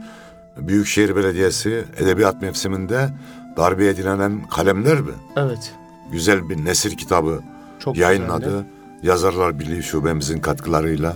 Büyükşehir 0.58 1.16
Belediyesi 1.16 1.84
edebiyat 1.98 2.42
mevsiminde 2.42 3.10
darbeye 3.58 3.98
direnen 3.98 4.48
kalemler 4.48 5.02
mi? 5.02 5.12
Evet. 5.38 5.74
Güzel 6.12 6.50
bir 6.50 6.66
nesir 6.66 6.98
kitabı 6.98 7.40
Çok 7.80 7.98
yayınladı. 7.98 8.46
güzeldi. 8.46 8.66
Yazarlar 9.04 9.60
Birliği 9.60 9.84
Şubemizin 9.84 10.40
katkılarıyla. 10.40 11.16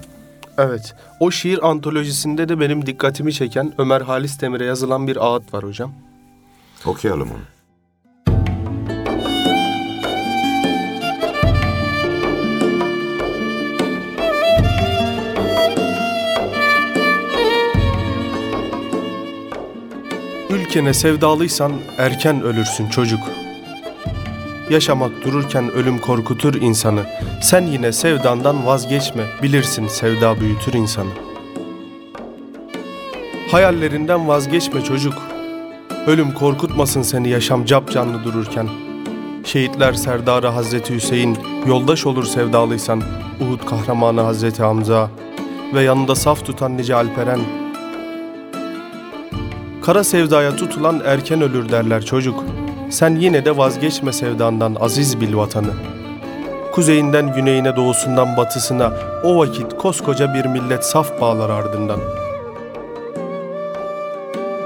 Evet. 0.58 0.96
O 1.20 1.32
şiir 1.32 1.70
antolojisinde 1.70 2.50
de 2.50 2.60
benim 2.60 2.86
dikkatimi 2.86 3.34
çeken 3.34 3.74
Ömer 3.78 4.02
Halis 4.02 4.42
Demir'e 4.42 4.66
yazılan 4.66 5.08
bir 5.08 5.26
ağıt 5.26 5.54
var 5.54 5.64
hocam. 5.64 5.92
Okuyalım 6.86 7.30
onu. 7.32 7.57
Ülkene 20.50 20.94
sevdalıysan 20.94 21.74
erken 21.98 22.42
ölürsün 22.42 22.90
çocuk. 22.90 23.20
Yaşamak 24.70 25.12
dururken 25.26 25.72
ölüm 25.72 26.00
korkutur 26.00 26.62
insanı. 26.62 27.06
Sen 27.42 27.62
yine 27.62 27.92
sevdandan 27.92 28.66
vazgeçme, 28.66 29.24
bilirsin 29.44 29.88
sevda 29.88 30.40
büyütür 30.40 30.74
insanı. 30.74 31.10
Hayallerinden 33.52 34.28
vazgeçme 34.28 34.84
çocuk. 34.84 35.14
Ölüm 36.08 36.34
korkutmasın 36.34 37.02
seni 37.02 37.30
yaşam 37.30 37.66
cap 37.66 37.92
canlı 37.92 38.24
dururken. 38.24 38.70
Şehitler 39.44 39.94
Serdarı 39.94 40.48
Hazreti 40.48 40.96
Hüseyin, 40.96 41.38
yoldaş 41.68 42.06
olur 42.06 42.26
sevdalıysan 42.26 43.02
Uhud 43.42 43.66
kahramanı 43.66 44.22
Hazreti 44.22 44.64
Hamza 44.64 45.10
ve 45.74 45.82
yanında 45.82 46.16
saf 46.16 46.46
tutan 46.46 46.78
nice 46.78 46.96
Alperen. 46.96 47.40
Kara 49.88 50.04
sevdaya 50.04 50.56
tutulan 50.56 51.02
erken 51.06 51.42
ölür 51.42 51.70
derler 51.70 52.06
çocuk. 52.06 52.44
Sen 52.90 53.16
yine 53.16 53.46
de 53.46 53.58
vazgeçme 53.58 54.14
sevdandan 54.14 54.76
aziz 54.80 55.22
bil 55.22 55.36
vatanı. 55.36 55.74
Kuzeyinden 56.72 57.34
güneyine 57.34 57.76
doğusundan 57.76 58.38
batısına 58.38 58.94
o 59.24 59.38
vakit 59.38 59.78
koskoca 59.78 60.34
bir 60.34 60.46
millet 60.46 60.86
saf 60.86 61.22
bağlar 61.22 61.50
ardından. 61.50 62.00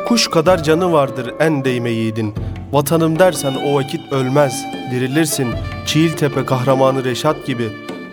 Kuş 0.08 0.28
kadar 0.28 0.64
canı 0.64 0.94
vardır 0.94 1.34
en 1.40 1.66
değme 1.66 1.90
yiğidin. 1.90 2.34
Vatanım 2.72 3.20
dersen 3.20 3.54
o 3.56 3.76
vakit 3.76 4.14
ölmez, 4.14 4.66
dirilirsin. 4.92 5.48
Çiğiltepe 5.86 6.46
kahramanı 6.46 7.04
Reşat 7.04 7.46
gibi. 7.46 7.70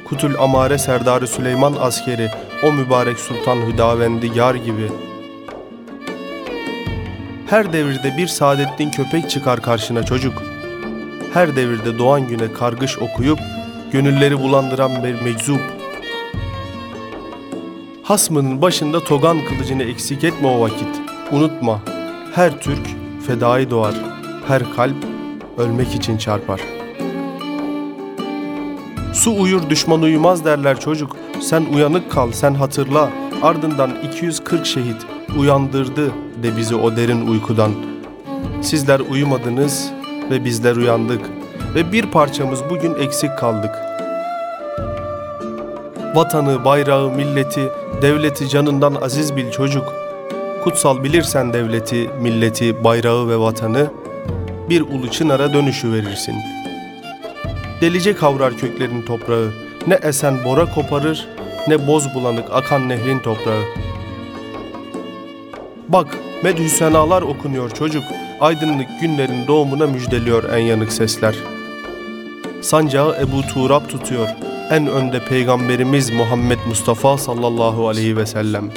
Kutul 0.09 0.35
Amare 0.39 0.79
Serdarı 0.79 1.27
Süleyman 1.27 1.75
askeri, 1.81 2.31
o 2.65 2.73
mübarek 2.73 3.19
Sultan 3.19 3.57
Hüdavendi 3.57 4.31
yar 4.35 4.55
gibi.'' 4.55 5.08
Her 7.51 7.73
devirde 7.73 8.17
bir 8.17 8.27
Saadettin 8.27 8.91
köpek 8.91 9.31
çıkar 9.31 9.63
karşına 9.63 10.03
çocuk. 10.03 10.43
Her 11.35 11.57
devirde 11.57 11.99
doğan 11.99 12.29
güne 12.29 12.53
kargış 12.53 12.99
okuyup 12.99 13.39
gönülleri 13.93 14.39
bulandıran 14.39 15.05
bir 15.05 15.23
meczup. 15.23 15.61
Hasmının 18.03 18.63
başında 18.63 19.05
togan 19.05 19.39
kılıcını 19.45 19.83
eksik 19.83 20.25
etme 20.25 20.49
o 20.49 20.61
vakit. 20.61 20.89
Unutma, 21.33 21.81
her 22.35 22.61
Türk 22.61 22.87
fedai 23.27 23.71
doğar. 23.71 23.95
Her 24.49 24.75
kalp 24.77 25.05
ölmek 25.59 25.95
için 25.95 26.19
çarpar. 26.19 26.61
Su 29.15 29.43
uyur 29.43 29.71
düşman 29.71 30.03
uyumaz 30.03 30.45
derler 30.45 30.81
çocuk. 30.81 31.17
Sen 31.41 31.65
uyanık 31.75 32.13
kal, 32.13 32.33
sen 32.33 32.55
hatırla. 32.55 33.11
Ardından 33.43 33.91
240 34.03 34.67
şehit 34.67 35.18
uyandırdı 35.37 36.07
de 36.43 36.57
bizi 36.57 36.77
o 36.77 36.97
derin 36.97 37.27
uykudan. 37.27 37.73
Sizler 38.63 39.01
uyumadınız 39.01 39.91
ve 40.31 40.45
bizler 40.45 40.77
uyandık 40.77 41.21
ve 41.75 41.93
bir 41.93 42.07
parçamız 42.07 42.61
bugün 42.71 42.95
eksik 42.95 43.39
kaldık. 43.39 43.71
Vatanı, 46.15 46.65
bayrağı, 46.65 47.11
milleti, 47.11 47.69
devleti 48.03 48.49
canından 48.49 48.95
aziz 48.95 49.37
bil 49.37 49.51
çocuk. 49.51 49.95
Kutsal 50.65 51.05
bilirsen 51.05 51.53
devleti, 51.53 52.11
milleti, 52.21 52.85
bayrağı 52.85 53.29
ve 53.29 53.39
vatanı 53.39 53.91
bir 54.71 54.81
ulu 54.81 55.11
çınara 55.11 55.53
dönüşü 55.53 55.93
verirsin. 55.93 56.35
Delice 57.81 58.15
kavrar 58.15 58.57
köklerin 58.57 59.03
toprağı, 59.03 59.51
ne 59.87 59.95
esen 59.95 60.45
bora 60.45 60.75
koparır, 60.75 61.29
ne 61.69 61.87
boz 61.87 62.15
bulanık 62.15 62.45
akan 62.53 62.89
nehrin 62.89 63.19
toprağı. 63.19 63.63
Bak, 65.89 66.19
medhü 66.43 66.69
senalar 66.69 67.23
okunuyor 67.23 67.71
çocuk. 67.71 68.05
Aydınlık 68.41 68.89
günlerin 69.01 69.47
doğumuna 69.47 69.87
müjdeliyor 69.87 70.53
en 70.53 70.59
yanık 70.59 70.93
sesler. 70.93 71.35
Sancağı 72.61 73.17
Ebu 73.21 73.43
Turab 73.43 73.89
tutuyor. 73.89 74.29
En 74.71 74.87
önde 74.87 75.25
Peygamberimiz 75.25 76.11
Muhammed 76.11 76.59
Mustafa 76.69 77.19
sallallahu 77.19 77.89
aleyhi 77.89 78.17
ve 78.17 78.27
sellem. 78.27 78.71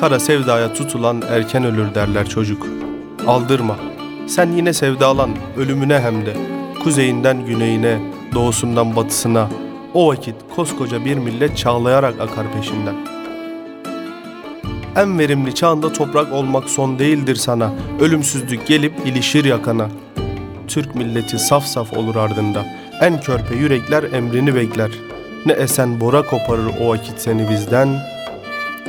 Kara 0.00 0.20
sevdaya 0.20 0.72
tutulan 0.72 1.22
erken 1.28 1.64
ölür 1.64 1.94
derler 1.94 2.28
çocuk. 2.28 2.66
Aldırma. 3.26 3.76
Sen 4.26 4.52
yine 4.52 4.72
sevdalan, 4.72 5.30
ölümüne 5.56 6.00
hem 6.00 6.26
de. 6.26 6.36
Kuzeyinden 6.84 7.46
güneyine, 7.46 7.98
doğusundan 8.34 8.96
batısına. 8.96 9.48
O 9.94 10.08
vakit 10.08 10.34
koskoca 10.56 11.04
bir 11.04 11.16
millet 11.16 11.56
çağlayarak 11.56 12.20
akar 12.20 12.52
peşinden.'' 12.52 13.07
En 14.98 15.18
verimli 15.18 15.54
çağında 15.54 15.92
toprak 15.92 16.32
olmak 16.32 16.70
son 16.70 16.98
değildir 16.98 17.36
sana. 17.36 17.72
Ölümsüzlük 18.00 18.66
gelip 18.66 18.92
ilişir 19.06 19.44
yakana. 19.44 19.88
Türk 20.68 20.94
milleti 20.94 21.38
saf 21.38 21.64
saf 21.64 21.92
olur 21.92 22.16
ardında. 22.16 22.66
En 23.00 23.20
körpe 23.20 23.54
yürekler 23.54 24.02
emrini 24.02 24.54
bekler. 24.54 24.90
Ne 25.46 25.52
esen 25.52 26.00
bora 26.00 26.22
koparır 26.22 26.70
o 26.80 26.88
vakit 26.88 27.20
seni 27.20 27.50
bizden, 27.50 27.88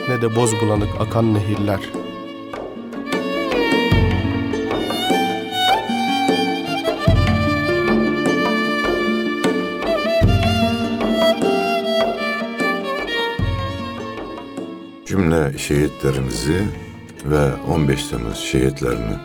ne 0.10 0.22
de 0.22 0.36
boz 0.36 0.51
bulanık 0.62 0.89
akan 0.99 1.34
nehirler. 1.34 1.80
Cümle 15.50 15.58
şehitlerimizi 15.58 16.68
ve 17.26 17.54
15 17.56 18.08
Temmuz 18.08 18.38
şehitlerini 18.38 19.16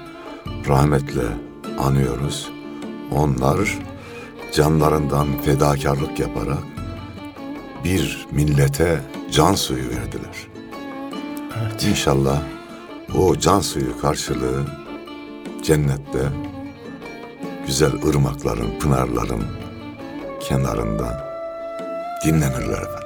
rahmetle 0.68 1.22
anıyoruz. 1.78 2.50
Onlar 3.12 3.78
canlarından 4.52 5.42
fedakarlık 5.42 6.20
yaparak 6.20 6.64
bir 7.84 8.26
millete 8.30 9.00
can 9.30 9.54
suyu 9.54 9.88
verdiler. 9.88 10.48
Evet. 11.62 11.84
İnşallah 11.84 12.42
o 13.18 13.38
can 13.38 13.60
suyu 13.60 14.00
karşılığı 14.00 14.64
cennette 15.62 16.28
güzel 17.66 17.92
ırmakların, 18.08 18.78
pınarların 18.80 19.44
kenarında 20.40 21.34
dinlenirler 22.24 22.82
efendim. 22.82 23.03